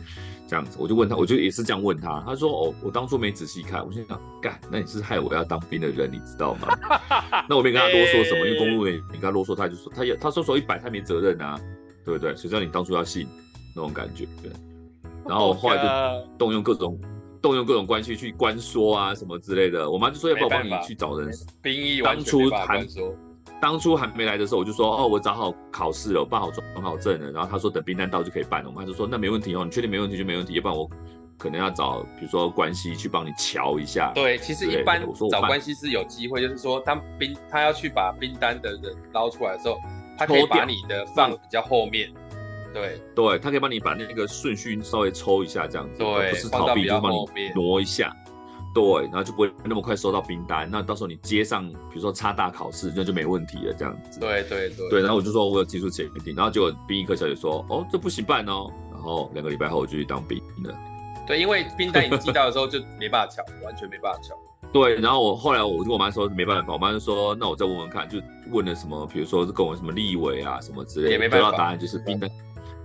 [0.48, 2.22] 这样子，我就问他，我就也是这样问他。
[2.24, 3.84] 他说哦，我当初没仔细看。
[3.84, 6.68] 我心想，干，那你是害我要当兵的人，你知道吗？
[7.46, 11.60] 那我没跟他啰嗦什么，因为公务员你跟他啰嗦，他就说他也他说说一百，他没责任啊，
[12.02, 12.34] 对不对？
[12.34, 13.28] 谁知道你当初要信
[13.76, 14.26] 那种感觉？
[14.42, 14.50] 对。
[15.28, 16.98] 然后我后来就动用各种。
[17.40, 21.30] 动用各种关系去关说啊什么之类的，我妈就说要不要帮你去找人。
[21.62, 22.84] 兵役当初还
[23.62, 27.30] 当初还没来的时候，我就说哦，我找好考试了，我办好准考证了。
[27.30, 28.68] 然后他说等兵单到就可以办了。
[28.68, 30.90] 我妈就说那没问题哦，你确定没问题就没问题，要不然我
[31.38, 34.10] 可能要找比如说关系去帮你瞧一下。
[34.16, 35.00] 对，其实一般
[35.30, 39.78] 找关系是有机会，就是说当兵他要去把兵单的人捞出来的时候，
[40.18, 42.12] 他可以把你的放比较后面。
[42.72, 48.14] 对对，他可以帮你把那个顺序稍微抽一下，这样子，对，不是逃避，就是帮你挪一下，
[48.74, 50.68] 对，然后就不会那么快收到冰单。
[50.70, 54.20] 那到时候你接上，比如说差大考试，那就没问题了，这样子。
[54.20, 54.88] 对对对。
[54.90, 58.70] 对，然后我就说我有技术前定，然后结果兵役科小姐说，哦，这不行办哦。
[58.92, 60.76] 然后两个礼拜后我就去当兵了。
[61.26, 64.36] 对，因为冰单已经寄到的时候就没办法抢，完全没办法抢。
[64.72, 68.18] 对，然后我后来我就跟我妈说没办法，我妈就说那我再问问看，就
[68.50, 72.28] 问了什么，比如说是跟我什么立委啊什么之类的，也没办法，得到答案就是冰单。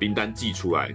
[0.04, 0.94] 兵单寄出来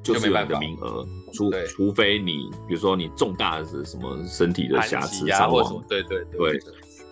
[0.00, 6.60] 就是有你的名额，除除非你比如说你重大的什么身体的瑕疵伤亡，对对对对，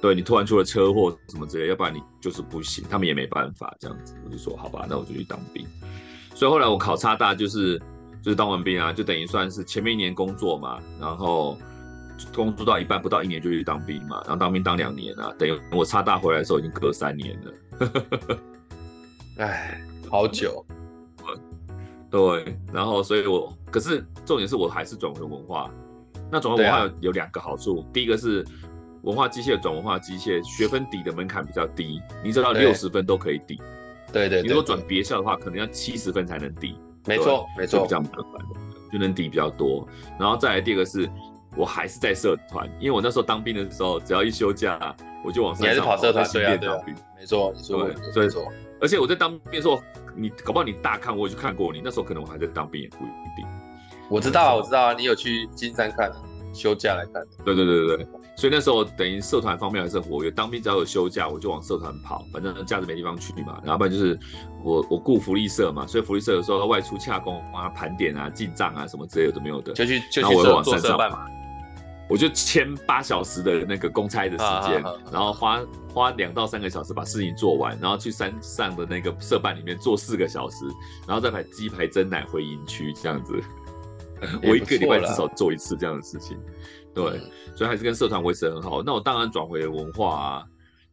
[0.00, 4.14] 对你突然出了车祸什么之类，要不然你就是不行，他们也没办法这样子。
[4.24, 5.66] 我就说好吧，那我就去当兵。
[6.32, 7.76] 所以后来我考差大就是
[8.22, 11.58] 就是当完兵啊，就等于算是前面一年工作嘛，然后
[12.32, 18.38] 工作到一半不到一年就去当兵嘛，然后当兵当两年啊，等于我差大回来的时候已经隔三年了。
[19.44, 20.64] 哎，好久。
[22.10, 25.70] 对，然后所以我，可是重点是我还是转文文化。
[26.30, 28.44] 那转文化有两个好处，啊、第一个是
[29.02, 33.56] 文化机械转文化机械学分抵的门槛比较低，你只要六十分都可以抵。
[34.12, 36.76] 对对，对，你如果转别校的话，可能要七十分才能抵。
[37.06, 38.44] 没错没错，比较麻烦，
[38.92, 39.86] 就能抵比较多。
[40.18, 41.08] 然后再来第二个是，
[41.56, 44.94] 我还是在社团，因为我那时候当兵的时候，只要一休假，
[45.24, 45.62] 我就往上。
[45.62, 46.56] 你还是跑社团对啊？
[46.56, 46.76] 对啊，
[47.16, 48.52] 没错，你说对，没错。
[48.80, 49.80] 而且我在当兵的时候，
[50.14, 51.80] 你搞不好你大看，我也去看过你。
[51.84, 53.46] 那时候可能我还在当兵，也不一定。
[54.08, 56.16] 我知道啊，我知道啊，你有去金山看啊，
[56.52, 57.26] 休假来看。
[57.44, 58.06] 对对对对对。
[58.36, 60.30] 所以那时候等于社团方面还是活跃。
[60.30, 63.58] 当兵只要有休假，我就往社团跑，反正假日没地方去嘛。
[63.62, 64.18] 然后不然就是
[64.62, 71.26] 我我雇福利社嘛，所以福利社有时候外出洽工啊、盘点啊、进账啊什么之类的都没有的，就去就去我往做山上社办嘛。
[72.08, 74.82] 我就签八小时的那个公差的时间，
[75.12, 75.60] 然后花
[75.92, 80.64] 花两到三个小时把事情做完，然后去山上的那个社办里面做四个小时，
[81.06, 83.34] 然后再买鸡排蒸奶回营区这样子。
[84.42, 86.38] 我一个礼拜至少做一次这样的事情。
[86.94, 88.82] 对，嗯、所以还是跟社团维持很好。
[88.82, 90.44] 那我当然转回文化啊，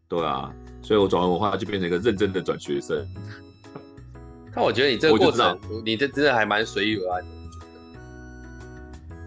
[0.10, 0.52] 对啊，
[0.82, 3.08] 所以我转回文化就变成一个认真的转学生。
[4.54, 7.43] 但我觉得你这个过程，你这真的还蛮随遇而安的。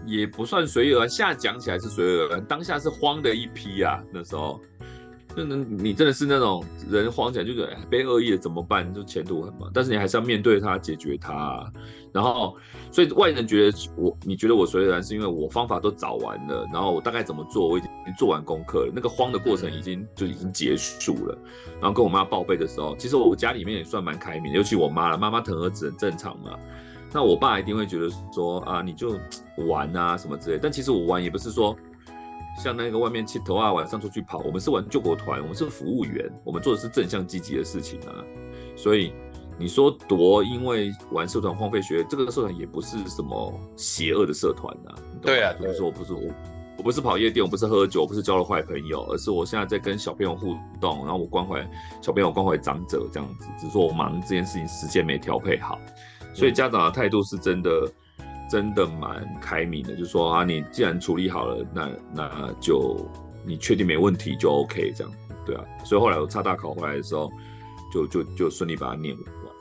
[0.07, 4.59] 也不算随遇而安，现在讲起来是随遇而安，当下是慌的一批啊，那时候。
[5.35, 8.91] 就能你真的是那种人慌起来，就是被恶意的怎么办？
[8.91, 11.63] 就前途很茫，但是你还是要面对它，解决它。
[12.11, 12.57] 然后，
[12.91, 18.91] 所以外人觉得我，你觉得我随遇而安，是因为我方法都找完了，然后我大概怎么做，我已经做完功课了。
[18.95, 21.37] 那个慌的过程已经就已经结束了。
[21.79, 26.57] 然后跟我妈报备的时候，其实我家里面也算蛮开明，尤其我妈了，妈妈疼儿子很正常嘛。
[27.17, 29.17] 那我爸一定会觉得说啊，你就
[29.67, 30.59] 玩啊什么之类。
[30.61, 31.75] 但其实我玩也不是说。
[32.63, 38.09] 像那个外面气头啊，晚上出去跑，我们是玩救国团，我们是服务员，我们做的是正向积极的事情啊。
[38.75, 39.13] 所以
[39.59, 44.95] 你说多因为玩社团荒废学，这个社团也不是什么邪恶的社团啊。
[45.21, 46.33] 对啊，就是说我不是我，
[46.79, 51.61] 我不是跑夜店，我不是喝酒，我不是交了坏朋友，而是我现在在跟小朋友互动，然后我关怀
[52.01, 53.45] 小朋友，关怀长者这样子。
[53.59, 55.79] 只是说我忙这件事情时间没调配好，
[56.37, 57.69] 所以家长的态度是真的。
[58.49, 63.05] 真的蛮开明的，就是说啊，你既然处理好了，那那就
[63.45, 65.13] 你确定没问题就 OK 这样，
[65.45, 65.61] 对啊。
[65.83, 67.29] 所以后来我差大考回来的时候，
[67.91, 69.51] 就就就顺利把它念完了，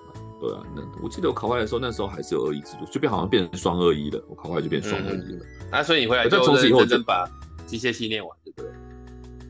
[0.41, 0.62] 对啊。
[0.72, 4.22] 那我记得我考回来的时候，那时候还是有二一制度，就变好像变成双二一了。
[4.29, 5.45] 我考回来就变双二一了。
[5.72, 7.29] 那、嗯啊、所以你回来就从此以后真把
[7.66, 8.70] 机械系念完，对不对？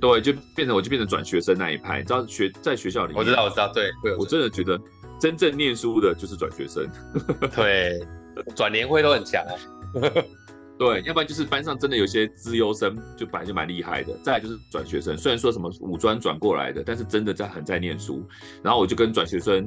[0.01, 1.99] 对，就变成我就变成转学生那一派。
[1.99, 4.81] 你知道学在学校里面，我知道我知道，对，我真的觉得
[5.20, 6.88] 真正念书的就是转学生，
[7.54, 8.06] 对。
[8.54, 9.56] 转年会都很强啊，
[10.78, 14.14] 对，要不然就是班上真的有些资优生，就本来就蛮厉害的。
[14.22, 18.22] 再来就是转学生，虽然说什么五专转过来的，但是真的在很在念书。
[18.62, 19.66] 然后我就跟转学生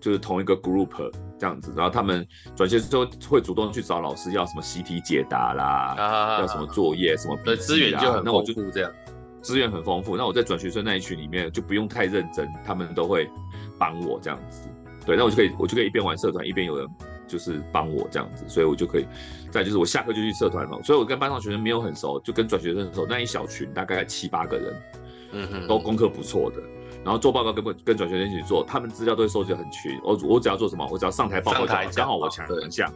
[0.00, 2.26] 就是同一个 group 这样子，然后他们
[2.56, 8.92] 转学生会主动去找老师要什么习题解答啦，啊、要什么作业什么资源就很丰富这样，
[9.40, 10.16] 资源很丰富。
[10.16, 13.30] 那我在转学生那一群里面就不用太认真，他们都会
[13.78, 14.68] 帮我这样子。
[15.10, 16.88] 对，那我就可以我就可以一边玩社团一边有人。
[17.30, 19.06] 就是帮我这样子，所以我就可以。
[19.52, 23.06] 再就是我下课就去社团嘛，所以我跟班上学生没有很熟，就跟转学生很熟。
[23.08, 24.82] 那一小群大概七八个人，
[25.30, 26.56] 嗯哼，都功课不错的。
[27.04, 29.96] 然后做报告跟跟转学生一起做，他们资料都会收集很全。
[30.02, 32.92] 我我只要做什么，我只要上台报告，刚好我强项，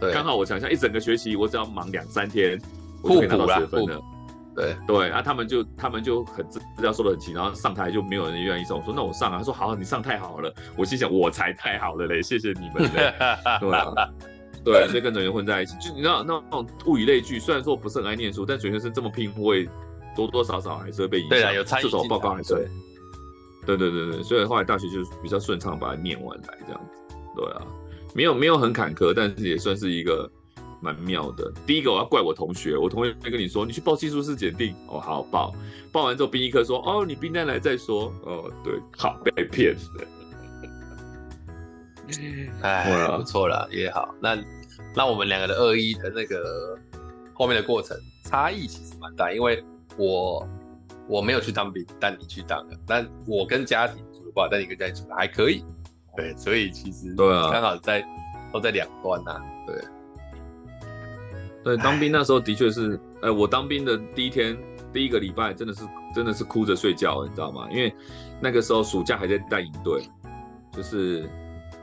[0.00, 0.72] 对，刚好我强项。
[0.72, 2.58] 一整个学期我只要忙两三天，
[3.02, 4.00] 我就可以拿到学分了。
[4.56, 8.74] 对对，啊，他们就他们就很资料说的很清，然后上台就没有人愿意上。
[8.78, 10.50] 我说那我上啊，他说好，你上太好了。
[10.78, 13.14] 我心想我才太好了嘞，谢谢你们嘞。
[13.60, 13.92] 对啊，
[14.64, 19.68] 对，所以跟转学混在一起，就你知道那那种物以类聚，虽然说不是很爱念书，但转学生这么拼，会
[20.16, 21.30] 多多少少还是会被影响。
[21.30, 21.82] 对啊，有参与。
[21.82, 22.66] 至少报告还是会。
[23.66, 27.14] 对对对对，所以后来大学就比较顺畅，把它念完来这样子。
[27.36, 27.60] 对啊，
[28.14, 30.30] 没有没有很坎坷，但是也算是一个。
[30.80, 31.52] 蛮妙的。
[31.66, 35.54] 第一个我要怪我同学，我同学会跟你说，你去报技术士检定哦，好报，
[35.92, 40.06] 报完之后兵役科说，哦，你兵单来再说，哦，对，好被骗的。
[42.62, 44.14] 哎，不错了，也好。
[44.20, 44.38] 那
[44.94, 46.78] 那我们两个的二一的那个
[47.34, 49.64] 后面的过程差异其实蛮大，因为
[49.96, 50.48] 我
[51.08, 52.76] 我没有去当兵，但你去当了。
[52.86, 55.64] 但我跟家庭住的话，但你跟家庭组还可以。
[56.16, 58.06] 对，所以其实对啊，刚好在
[58.52, 59.84] 都在两端呐，对。
[61.66, 64.56] 对，当兵那时候的确是，呃，我当兵的第一天，
[64.92, 65.82] 第一个礼拜真的是
[66.14, 67.66] 真的是哭着睡觉，你知道吗？
[67.72, 67.92] 因为
[68.40, 70.08] 那个时候暑假还在带营队，
[70.70, 71.28] 就是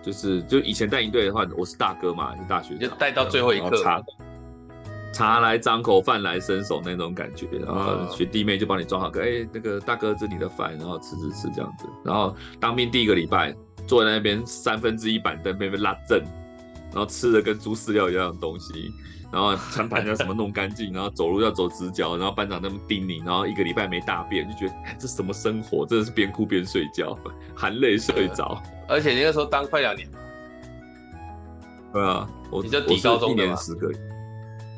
[0.02, 4.02] 就是就以前带营队的话，我是大哥嘛，是大学就带到最后一刻，茶
[5.12, 11.86] 茶来张口，饭来伸手那种感觉，然后学弟妹就帮你装好个，哎，那个大哥这里的饭，然后吃吃吃这样子。
[12.06, 13.54] 然后当兵第一个礼拜，
[13.86, 16.24] 坐在那边三分之一板凳被被拉正，
[16.94, 18.94] 然后吃的跟猪饲料一样的东西。
[19.32, 27.18] 然后餐盘要什么弄干净，然后走路要走直角，然后班长那么叮咛，然后一个礼拜没大便，就觉得这什么生活，真的是边哭边睡觉，
[27.56, 28.62] 含泪睡着。
[28.88, 30.08] 而且那个时候当快两年，
[31.92, 33.98] 对啊，我你就抵高中一年十个月，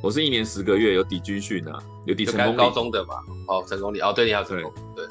[0.02, 3.16] 我是一年十个月有抵军训啊，有抵成功高中的嘛？
[3.50, 5.06] 哦，成功礼哦，对，你好成功，对，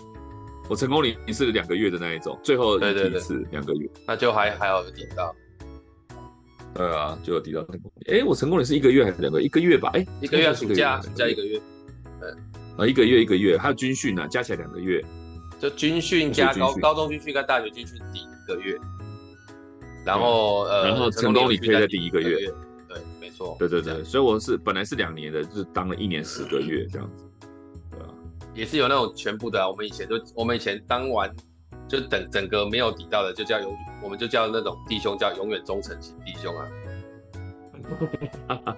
[0.70, 5.36] 我成功礼是两个月的那一种，最后一次两个月，那就还还好有抵到。
[6.74, 8.12] 对啊，就有提到成功礼。
[8.12, 9.46] 哎，我成功礼是一个月还是两个月？
[9.46, 9.90] 一个月吧。
[9.94, 11.60] 哎，一个月暑假，暑假一个月。
[12.20, 12.30] 对，
[12.78, 15.04] 呃，一个月一个月，还有军训呢，加起来两个月。
[15.60, 18.76] 就军训加高高中军训跟大学军训抵一个月，
[20.04, 22.36] 然后呃，然后成功你可以再抵一个月。
[22.88, 23.56] 对，没错。
[23.58, 27.24] 对对对，所以我是本来是两年的，就是当了一年十个月这样子。
[27.92, 28.08] 对啊，
[28.52, 29.70] 也是有那种全部的啊。
[29.70, 31.32] 我们以前就我们以前当完
[31.88, 36.66] 就等整个没有抵到的，就叫永，我们就叫那种弟兄叫永远忠诚型弟兄啊。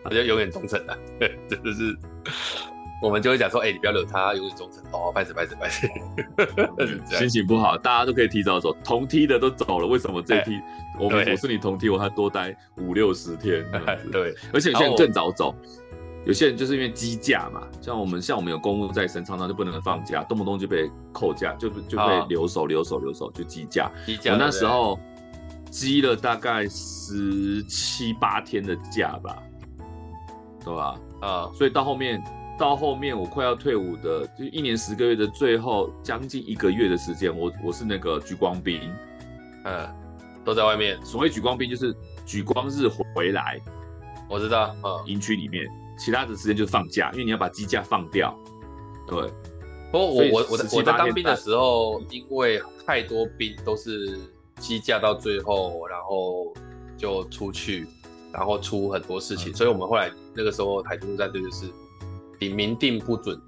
[0.03, 1.97] 他就永远忠诚的，对，真的是。
[3.03, 5.87] 我们就会讲说，哎、欸，你不要惹他，永远忠诚哦，拜死拜死拜死。
[7.15, 10.65] 心情不好，大家都可以提早走，同梯的都走了，为什么这梯、欸、
[10.99, 13.63] 我们我是你同梯，我还多待五六十天？
[14.11, 15.55] 对，而且有些人更早走，
[16.27, 23.91] 有些人就是因为积假嘛，像我们像我们有公务在身，常常就不能放假，动不动就被扣假，就就被留守留守留守，就积假。
[24.05, 24.99] 积假，我那时候
[25.70, 29.43] 积了大概十七八天的假吧，
[30.64, 31.01] 对吧？
[31.22, 32.22] 啊，所以到后面。
[32.59, 38.81] 到后面我快要退伍的，就一年十个月的最后将近一个月的时间，我我是那个举光兵，
[39.64, 39.87] 嗯，
[40.43, 40.99] 都在外面。
[41.05, 43.61] 所谓举光兵就是举光日回来，
[44.27, 45.66] 我知道，嗯，营区里面，
[45.97, 48.37] 其他的时间就是放假，因为你要把机假放掉。
[49.07, 49.21] 对，
[49.91, 54.19] 不过我我我我在当兵的时候，因为太多兵都是
[54.59, 56.53] 机假到最后，然后
[56.97, 57.87] 就出去，
[58.33, 61.67] 然后出很多事情，嗯、所以我们后来那个时候海军陆战队就是。
[62.39, 63.41] 你明定不准，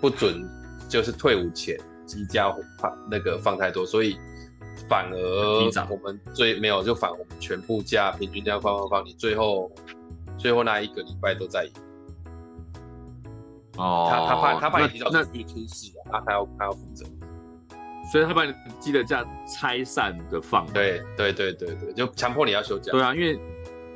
[0.00, 0.44] 不准，
[0.88, 4.18] 就是退伍前机假放那个放太多，所以
[4.88, 9.70] 反而我们最没有就反我们全部假平均这样放放放，你最后
[10.38, 11.68] 最后那一个礼拜都在。
[13.76, 17.04] 哦，他他怕他怕你提早出去出事啊，他要他要负责，
[18.10, 20.66] 所以他把你记得这样拆散的放。
[20.72, 22.92] 对对对对对，就强迫你要休假。
[22.92, 23.38] 对啊，因为。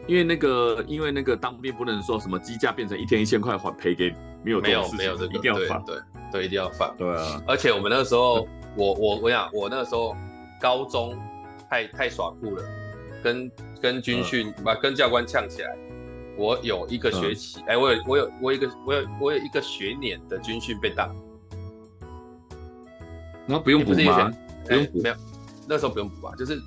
[0.09, 4.13] 因为那个，因为那个当兵不能说什么机假变成一天一千块还赔给
[4.43, 10.17] 没有没有没有这个一定要放对对，对一定要放对啊，而且我们那个时候我我我想我那个时候
[10.61, 11.17] 高中
[11.71, 12.65] 太太耍酷了，
[13.23, 13.49] 跟
[13.81, 15.73] 跟军训把、嗯、跟教官呛起来，
[16.37, 21.15] 我有一个学期哎、嗯欸、我有我有我有一个我有我有一个学年的军训被当，
[23.47, 24.31] 那不用补吗？
[24.67, 25.15] 不用补、欸、没有
[25.69, 26.61] 那时候不用补吧，就是。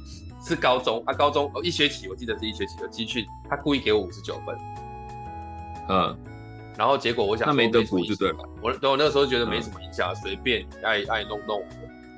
[0.47, 4.55] 是高中啊，高中哦，一学期我记得是一学期的军训，他故意给我五十九分，
[5.89, 6.15] 嗯，
[6.77, 11.63] 然后结果我想那没得补就对了，我我那时候觉得没什么影响，随、嗯、便爱爱弄弄，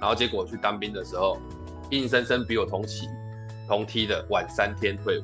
[0.01, 1.39] 然后结果我去当兵的时候，
[1.91, 3.07] 硬生生比我同期
[3.65, 5.23] 同梯的晚三天退伍。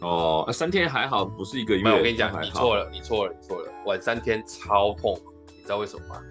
[0.00, 1.82] 哦，那、三天还好，不是一个月。
[1.82, 6.22] 没有，我跟你讲，你错了，你错了，你错了，晚三天超痛，你知道为什么吗？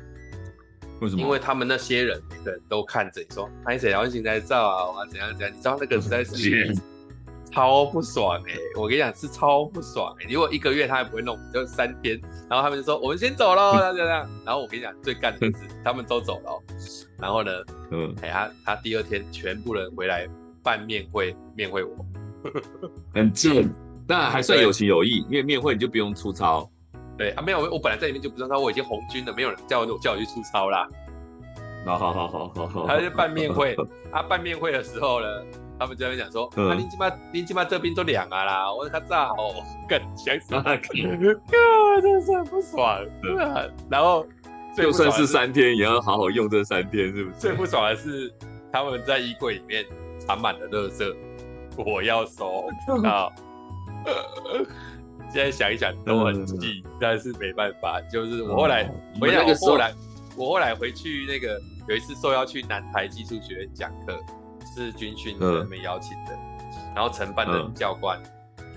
[1.02, 1.22] 为什么？
[1.22, 6.76] 因为他们那些人每个人都看着你说，拍谁然后现在照啊，我要怎样怎样，你知道那个实在是
[7.52, 8.60] 超不爽哎、欸！
[8.76, 10.32] 我跟你讲是超不爽哎、欸！
[10.32, 14.30] 如果一个月他还不会弄，就三天，然后他们就说我们先走喽，这样这样。
[14.46, 15.54] 然后我跟你讲最干的是
[15.84, 16.62] 他们都走了，
[17.18, 17.52] 然后呢，
[17.90, 20.28] 嗯，哎他他第二天全部人回来
[20.62, 22.06] 办面会，面会我，
[23.14, 23.70] 很贱，
[24.08, 26.70] 但还算有情有义，因为面会你就不用出操。
[27.18, 30.88] 对啊，没有，我本来在里面就不知道，我已经红军了，没有人叫我叫我去出操啦。
[31.86, 32.88] 好好好好好好。
[32.88, 33.76] 他就办面会，
[34.12, 35.28] 啊，办面会的时候呢，
[35.78, 39.54] 他们就在讲说，嗯、啊，你起码你起码这边都凉啊啦，我他炸哦，
[39.88, 40.62] 更想死，哥，
[42.02, 43.00] 真是很不爽。
[43.90, 44.26] 然后
[44.76, 47.38] 就算是三天，也要好好用这三天，是不是？
[47.38, 48.32] 最不爽的是
[48.72, 49.86] 他们在衣柜里面
[50.20, 51.16] 藏满了垃圾，
[51.86, 52.68] 我要收
[53.04, 53.30] 啊。
[55.32, 58.02] 现在想一想都很气，嗯，但是没办法。
[58.12, 59.94] 就是我后来，嗯、我那个后来，
[60.36, 64.18] 我后来回去那个有一次受邀去南台技术学院讲课，
[64.76, 68.20] 是军训人没邀请的，嗯，然后承办的教官，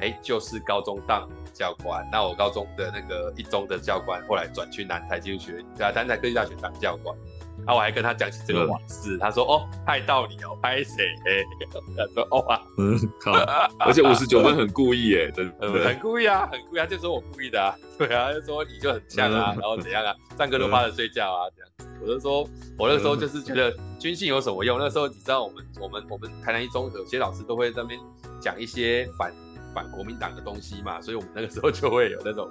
[0.01, 2.07] 哎，就是高中当教官。
[2.13, 7.17] 那我高中的那个一中的教官，后来转去南台技术学院，在南台科技大学当教官。
[7.65, 11.15] 然后我还跟他讲起这个往事，他说：“哦，害到你哦，拍谁？”
[11.97, 13.33] 他说：“哦啊，嗯，好，
[13.79, 21.97] 而且五十九分很故意耶，真的，很故意啊，很故意啊，就说我故意的啊，对啊，就说你就很像啊，然后怎样啊，上课都趴着睡觉啊，这样。
[22.01, 22.43] 我就说，
[22.77, 24.77] 我那时候就是觉得军训有什么用？
[24.79, 28.01] 那时候你知道，我们我们我们台南一中有些老师都会在那边
[28.41, 29.33] 讲一些反
[29.73, 32.51] 反国民党的东西嘛，所以我们那个时候就会有那种。”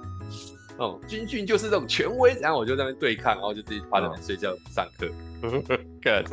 [0.78, 5.08] 哦，军训就是这种权威，然后我就在那边对抗，然后就自己趴在那睡觉上课。
[6.00, 6.24] 看，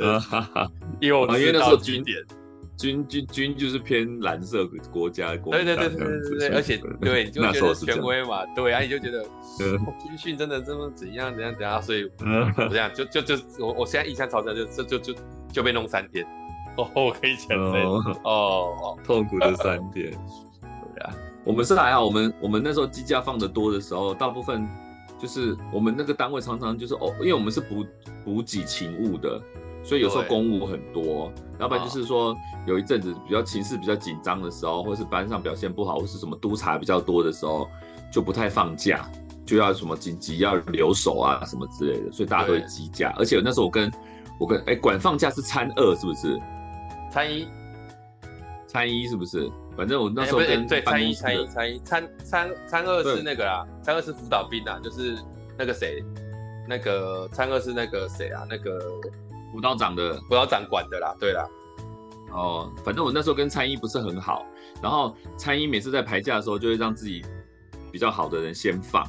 [1.01, 2.17] 因为我因为那时候军点，
[2.77, 5.63] 军军军就是偏蓝色国家国家。
[5.63, 9.23] 对对对对对对，而且 对，你就觉得权威嘛，对啊，你就觉得
[9.57, 15.15] 军训真的这么怎样怎样怎样，所以我这样就就就我我现在印象超深，就就就就
[15.51, 16.25] 就被弄三天。
[16.77, 17.83] 哦，我可以承认
[18.23, 20.13] 哦，痛苦的三天。
[21.45, 24.67] 我们是还好，我们我们那时候机架放的多的时候，大部分
[25.17, 27.85] 就是我们那个单位常常就是哦，因为我们是补
[28.23, 29.41] 补给勤务的，
[29.83, 31.31] 所以有时候公务很多。
[31.59, 32.35] 要不然就是说
[32.65, 37.67] 有一阵子比较情势比较紧张的时候，或是班上表现不好，或是什么督察比较多的时候，
[38.11, 39.09] 就不太放假，
[39.45, 43.13] 就要什么紧急要留守啊什么之类的，所以大家都会积假。
[43.17, 43.91] 而且那时候我跟
[44.39, 46.39] 我跟哎管放假是参二是不是？
[47.11, 47.47] 参一，
[48.67, 49.51] 参一是不是？
[49.79, 55.17] 反正我那时候跟、欸、对参一参一参一参参参二是那个啦，参二是辅导兵啊，就是
[55.57, 56.03] 那个谁，
[56.67, 58.77] 那个参二是那个谁啊，那个
[59.53, 61.47] 辅导长的辅导长管的啦，对啦。
[62.33, 64.45] 哦，反正我那时候跟参一不是很好，
[64.83, 67.23] 然后参一每次在排假的时候，就会让自己
[67.89, 69.01] 比较好的人先放。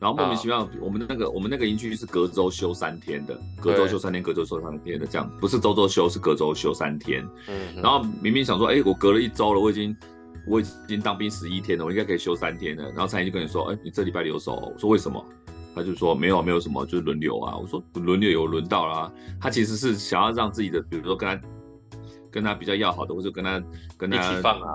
[0.00, 7.28] 然后莫名其妙，我们的那个我们那个营区是隔周休三天的，隔周休三天，隔周休三天的这样，不是周周休，是隔周休三天。
[7.48, 7.82] 嗯。
[7.82, 9.96] 然后明明想说，哎，我隔了一周了，我已经
[10.46, 12.84] 我已经当兵十一天了，我应该可以休三天了。
[12.90, 14.54] 然后参议就跟你说，哎，你这礼拜留守。
[14.54, 15.24] 我说为什么？
[15.74, 17.56] 他就说没有没有什么，就是轮流啊。
[17.56, 19.12] 我说轮流有轮到啦。
[19.40, 21.40] 他其实是想要让自己的，比如说跟他
[22.30, 23.62] 跟他比较要好的，或者跟他
[23.96, 24.74] 跟他一起放啊。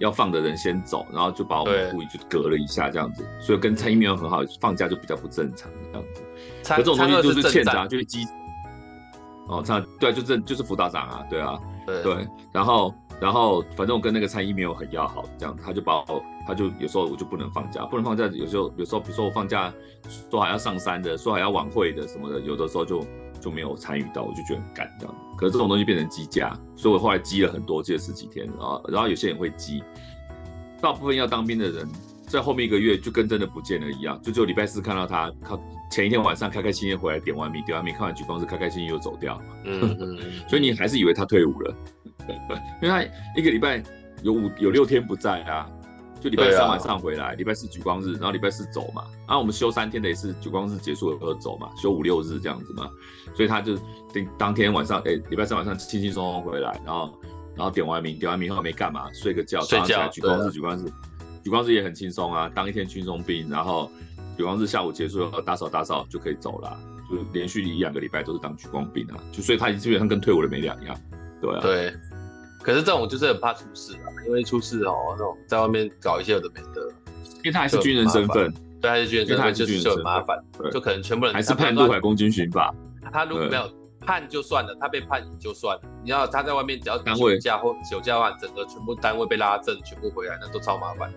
[0.00, 6.22] 要放的人先走，然后就把我们故意就隔了一下这样子，所以跟参议没有很好，放假就比较不正常这样子。
[6.64, 8.26] 可这种东西就是欠责，就是基。
[9.46, 12.28] 哦，这样对，就这就是辅导长啊，对啊，对，对。
[12.52, 19.72] 然后，然后反正我跟那个参议没有很要好，这样他就把我，他就有时候我就不能放假，不能放假，有时候有时候比如说我放假
[20.30, 23.04] 说还要上山的，说还要晚会的什么的，有的时候就。
[23.40, 25.14] 就没有参与到，我就觉得很干这样。
[25.36, 28.80] 可是这种东西变成积假，所以我后来积了很多，积了十几天啊。
[28.88, 29.82] 然后有些人会积，
[30.80, 31.88] 大部分要当兵的人
[32.26, 35.58] 在后面一个月就跟真的不见了一样，就只有礼拜四看到他，他
[35.90, 39.40] 前一天晚上开开心心回来点完名，点完名看完举光是，开开心心又走掉。
[39.64, 40.18] 嗯，嗯，
[40.48, 41.74] 所以你还是以为他退伍了，
[42.82, 43.02] 因为他
[43.36, 43.82] 一个礼拜
[44.22, 45.68] 有五有六天不在啊。
[46.20, 49.02] 就礼拜三晚上回来，礼、啊、拜四举光日，然后礼拜四走嘛。
[49.26, 52.90] 然、啊、后我们休三天的也是举光日结束了后走嘛，休五六日这样子嘛。
[53.34, 53.74] 所以他就
[54.12, 57.18] 当当天晚上，哎、欸，礼拜三晚上轻轻松松回来，然后
[57.56, 60.84] 然后点完名，点完名后没干嘛，睡个觉，早上起来举光日，举光日，
[61.42, 63.90] 举光日也很轻松啊，当一天军中兵，然后
[64.36, 66.78] 举光日下午结束了，打扫打扫就可以走了，
[67.10, 70.94] 就连续一两个礼拜都是当举光兵啊，就所以他基本上跟退伍的没两样，
[71.40, 71.60] 对啊。
[71.62, 71.94] 对。
[72.62, 76.82] 可是这种就是很怕出事啊，因为出事哦，那种在外面搞一些有的没的，
[77.36, 80.38] 因为他还是军人身份，对，他是军人身份，就是就很麻烦，
[80.70, 82.74] 就可能全部人还是判陆海空军刑法。
[83.12, 85.82] 他如果没有判就算了，他被判也就算了。
[86.04, 91.12] 你要他在外面只要休假或休假的话，整个全部单位被拉正，全部回来，那都超麻烦。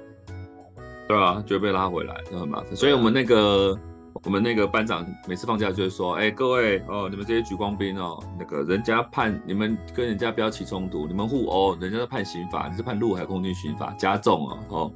[1.08, 2.76] 对啊，就会被拉回来，那很麻烦。
[2.76, 3.78] 所以我们那个。
[4.24, 14.92] 我们那个班长每次放假就会说：“哎、欸，各位哦，你们这些举光兵哦，那个人家判你们跟人家不要起冲突，你们互殴，人家是判刑法，你是判陆海空军刑法加重哦，哦，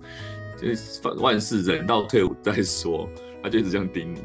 [0.62, 3.10] 就是万事忍到退伍再说。”
[3.44, 4.22] 他就一直这样叮你。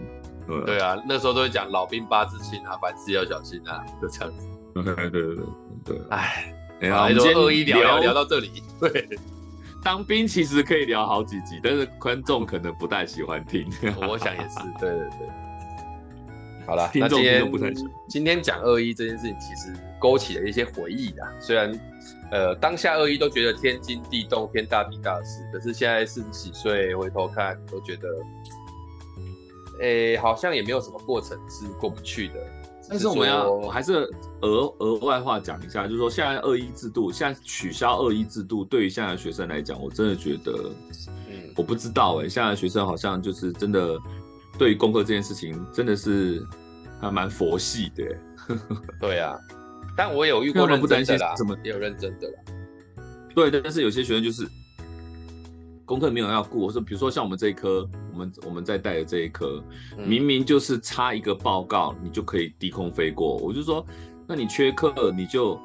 [0.46, 4.48] 对，对啊，那时候都会讲老兵八字轻啊，凡事要小心啊，就这样子。
[4.74, 5.44] 对对对对
[5.84, 6.00] 对。
[6.10, 6.54] 哎，
[6.90, 8.62] 好，我们恶意聊聊聊到这里。
[8.80, 9.08] 对。
[9.82, 13.68] 当兵其实可以聊好几集，但是观众可能不太喜欢听。
[14.08, 15.28] 我想也是，对对对。
[16.64, 17.74] 好了，那今天
[18.08, 21.28] 今天讲二一这件事情，其实勾起了一些回忆啊。
[21.40, 21.76] 虽然
[22.30, 28.08] 呃当下二一都觉得天惊地动、天大地大的事，可是现在四十几岁回头看，都觉得，
[29.80, 32.34] 诶、欸，好像也没有什么过程是过不去的。
[32.92, 34.06] 但是我们要，我还是
[34.42, 40.70] 额额外话讲一下，就是说现在二一制度，现在取消二一制度，对于现在的学生来讲，我真的觉得，
[41.30, 43.98] 嗯，我不知道哎、欸，现在的学生好像就是真的，
[44.58, 46.46] 对于功课这件事情，真的是
[47.00, 48.18] 还蛮佛系的、欸。
[49.00, 49.34] 对啊，
[49.96, 52.34] 但我有遇过认真的啦，怎么也有认真的啦。
[53.34, 54.46] 对，但是有些学生就是。
[55.84, 59.62] 功课没有要顾，我说，比如说像我们这一科，我们我们在带的这一科，
[59.96, 63.36] 明明就是差一个报告，你就可以低空飞过。
[63.36, 63.84] 我就说，
[64.26, 65.60] 那你缺课，你就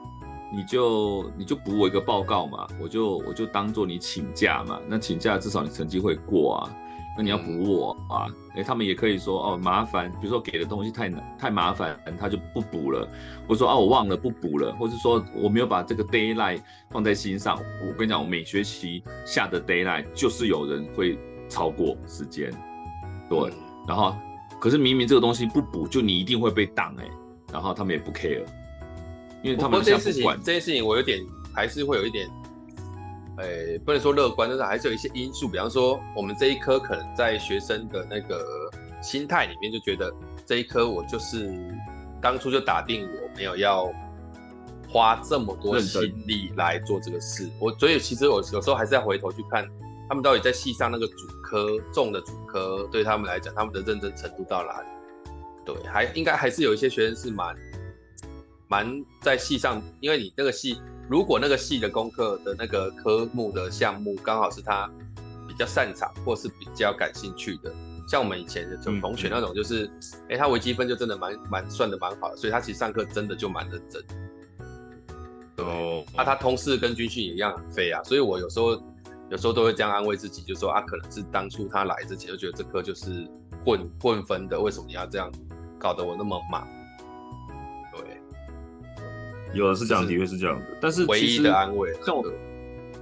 [0.53, 6.75] 你就你就补我一个报告嘛，我就我就当做你请假嘛，那请假至少你成绩会过啊。
[7.17, 8.27] 那你要补我啊？
[8.51, 13.09] 哎、欸，他们也可以说哦，麻烦，比如说给的东西太难太麻烦，他就不补了。
[13.47, 17.57] 或者说啊，我忘了不补了，或者说我没有把这个 d a y l i g h t 放在心上。
[17.81, 21.17] 我跟你讲，我每学期下的 d a y l i g h t 就是有人会
[21.49, 22.51] 超过时间，
[23.27, 23.39] 对。
[23.39, 23.51] 嗯、
[23.87, 24.15] 然后，
[24.59, 27.05] 可是明明这个东西不补，就你一定会被挡哎。
[27.51, 28.43] 然后他们也不 care，
[29.41, 31.19] 因为他们这件事情，这件事情我有点
[31.55, 32.29] 还是会有一点。
[33.37, 38.69] 诶、欸，不能说乐观，但是还是有一些因素，比方说我们这一科可能在学生的那个
[39.01, 40.11] 心态里面就觉得
[40.45, 41.53] 这一科我就是
[42.21, 43.91] 当初就打定我没有要
[44.89, 49.67] 花这么多心力来做这个事，我所以其实我有时候还是要回头去看
[50.09, 54.87] 他们到底在系上那个主科重的主科，对他们来讲，他们的认真程度到哪里？
[55.65, 57.55] 对，还应该还是有一些学生是蛮
[58.69, 64.89] 蛮在系上，因为你那个系，如果那个系的功课的那个科目的项目刚好是他
[65.47, 67.73] 比较擅长或是比较感兴趣的，
[68.07, 69.89] 像我们以前的同学那种，就是
[70.29, 74.03] 哎、他微积分就真的蛮蛮算的蛮好的，所以他其实上课真的就蛮认真。
[75.57, 78.71] 哦，那、啊、他通识跟军训也一样很废啊，所以我有时候
[79.29, 83.27] 有时候都会这样安慰自己，就说啊，可能是当初他来之前就觉得这科就是
[83.65, 85.31] 混混分的，为什么你要这样？
[85.79, 86.76] 搞得我那么忙，对，
[89.53, 90.65] 有的是这样，的确是这样的。
[90.81, 92.33] 但是唯一的安慰，像我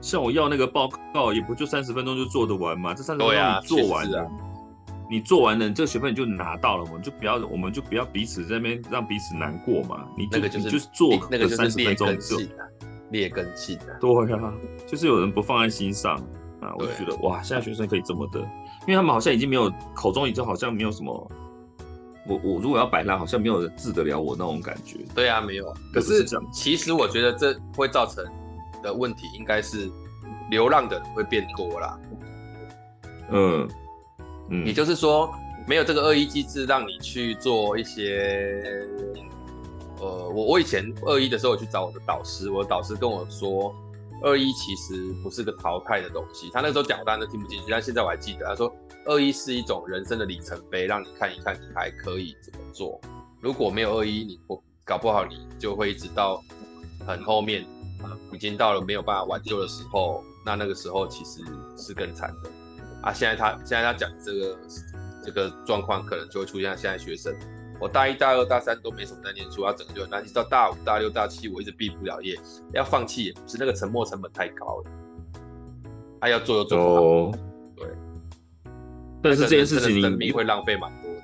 [0.01, 2.93] 像我要那个报告，也不就三十分钟就做得完嘛？
[2.93, 4.27] 这三十分钟你做完了，啊、
[5.09, 6.99] 你做完了，你这个学分你就拿到了嘛？
[7.01, 10.05] 就不要，我们就不要彼此在那边让彼此难过嘛？
[10.17, 12.37] 你这个就是就是做那个三十分钟就
[13.09, 14.53] 劣根性的，对啊，
[14.87, 16.15] 就是有人不放在心上
[16.61, 18.39] 啊，我就觉得哇，现在学生可以这么的，
[18.81, 21.31] 因为他们好像已经没有口中已经好像没有什么。
[22.27, 24.97] 我我如果要摆烂，好像没有人治得了我那种感觉。
[25.13, 25.73] 对啊，没有。
[25.93, 28.23] 可是其实我觉得这会造成
[28.81, 29.89] 的问题，应该是
[30.49, 31.99] 流浪的人会变多啦。
[33.31, 33.67] 嗯
[34.49, 35.33] 嗯，也就是说，
[35.67, 38.47] 没有这个恶意机制让你去做一些，
[39.99, 43.75] 呃，我我以前二一的时候，我去找我的导师，我的导师跟我说，
[44.25, 46.49] 二一其实不是个淘汰的东西。
[46.51, 48.75] 他那时候讲，我当然都听不进去，但现在我还记得，他说。
[49.07, 52.99] 二一是一种人生的里程碑，让你看一看你还可以怎么做。
[53.39, 56.41] 如果没有二一，你不搞不好你就会一直到
[57.05, 57.63] 很后面，
[58.33, 61.43] 已经到了没有办法挽救的时候，那那个时候其实
[61.77, 62.49] 是更惨的。
[63.03, 64.57] 啊，现在他现在他讲这个
[65.23, 67.31] 这个状况，可能就会出现现在学生，
[67.79, 72.35] 我大一大二大三都没什么在念书，要整个就很难，一直到大五大六大七，我一直毕不了业，
[72.73, 74.83] 要放弃也不是，那个沉没成本太高了，
[76.21, 77.01] 他要做又做不好。
[77.01, 77.35] Oh.
[79.21, 81.21] 但是这件事情，生命会浪费蛮多的。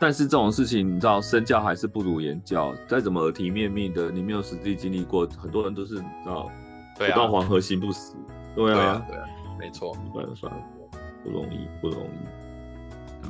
[0.00, 2.74] 但是这种事情，你知道，身教还是不如言教。
[2.88, 6.50] 再怎么耳提面命的，你没有实际经历过，很多人都是你知道，
[6.96, 8.16] 不到黄河心不死。
[8.56, 9.24] 对啊，对啊，
[9.58, 9.96] 没错。
[10.12, 10.60] 算了算了，
[11.22, 12.37] 不容易，不容易。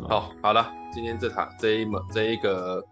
[0.08, 2.84] 好，好了，今天这场这一门这一个，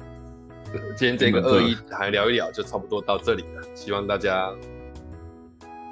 [0.96, 3.62] 今天这个二一还聊一聊，就差不多到这里了。
[3.74, 4.50] 希望大家，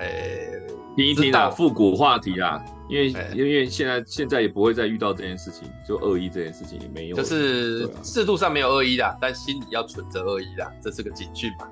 [0.00, 0.62] 哎、欸，
[0.96, 2.62] 听一听啊，复古话题啊。
[2.86, 11.66] 因为因为现在现在也不会再遇到这件事情，就二一这件事情也没有，就是制度上没有恶意啦，但心里要存着恶意啦，这是个警讯吧。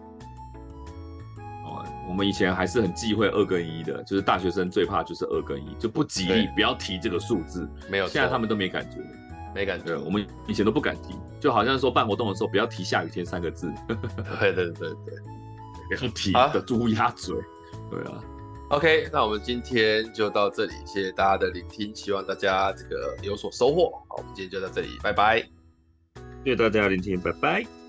[1.66, 7.68] 哦，我们以前还是很忌讳二跟一的，就是大学生最怕就是二跟一，就不吉利，不要提这个数字。
[7.90, 8.96] 没有，现在他们都没感觉，
[9.54, 9.96] 没感觉。
[9.96, 13.72] 我们以前都不敢提，就好像说办活动的时候不要提下雨天三个字。
[14.40, 17.34] 对对对对，不要提的乌鸦嘴。
[17.90, 18.22] 对啊。
[18.70, 23.90] OK，那我们今天就到这里，谢谢大家的聆听，希望大家这个有所收获。
[24.08, 25.40] 好，我们今天就到这里，拜拜。
[26.44, 27.81] 谢谢大家聆听，拜拜。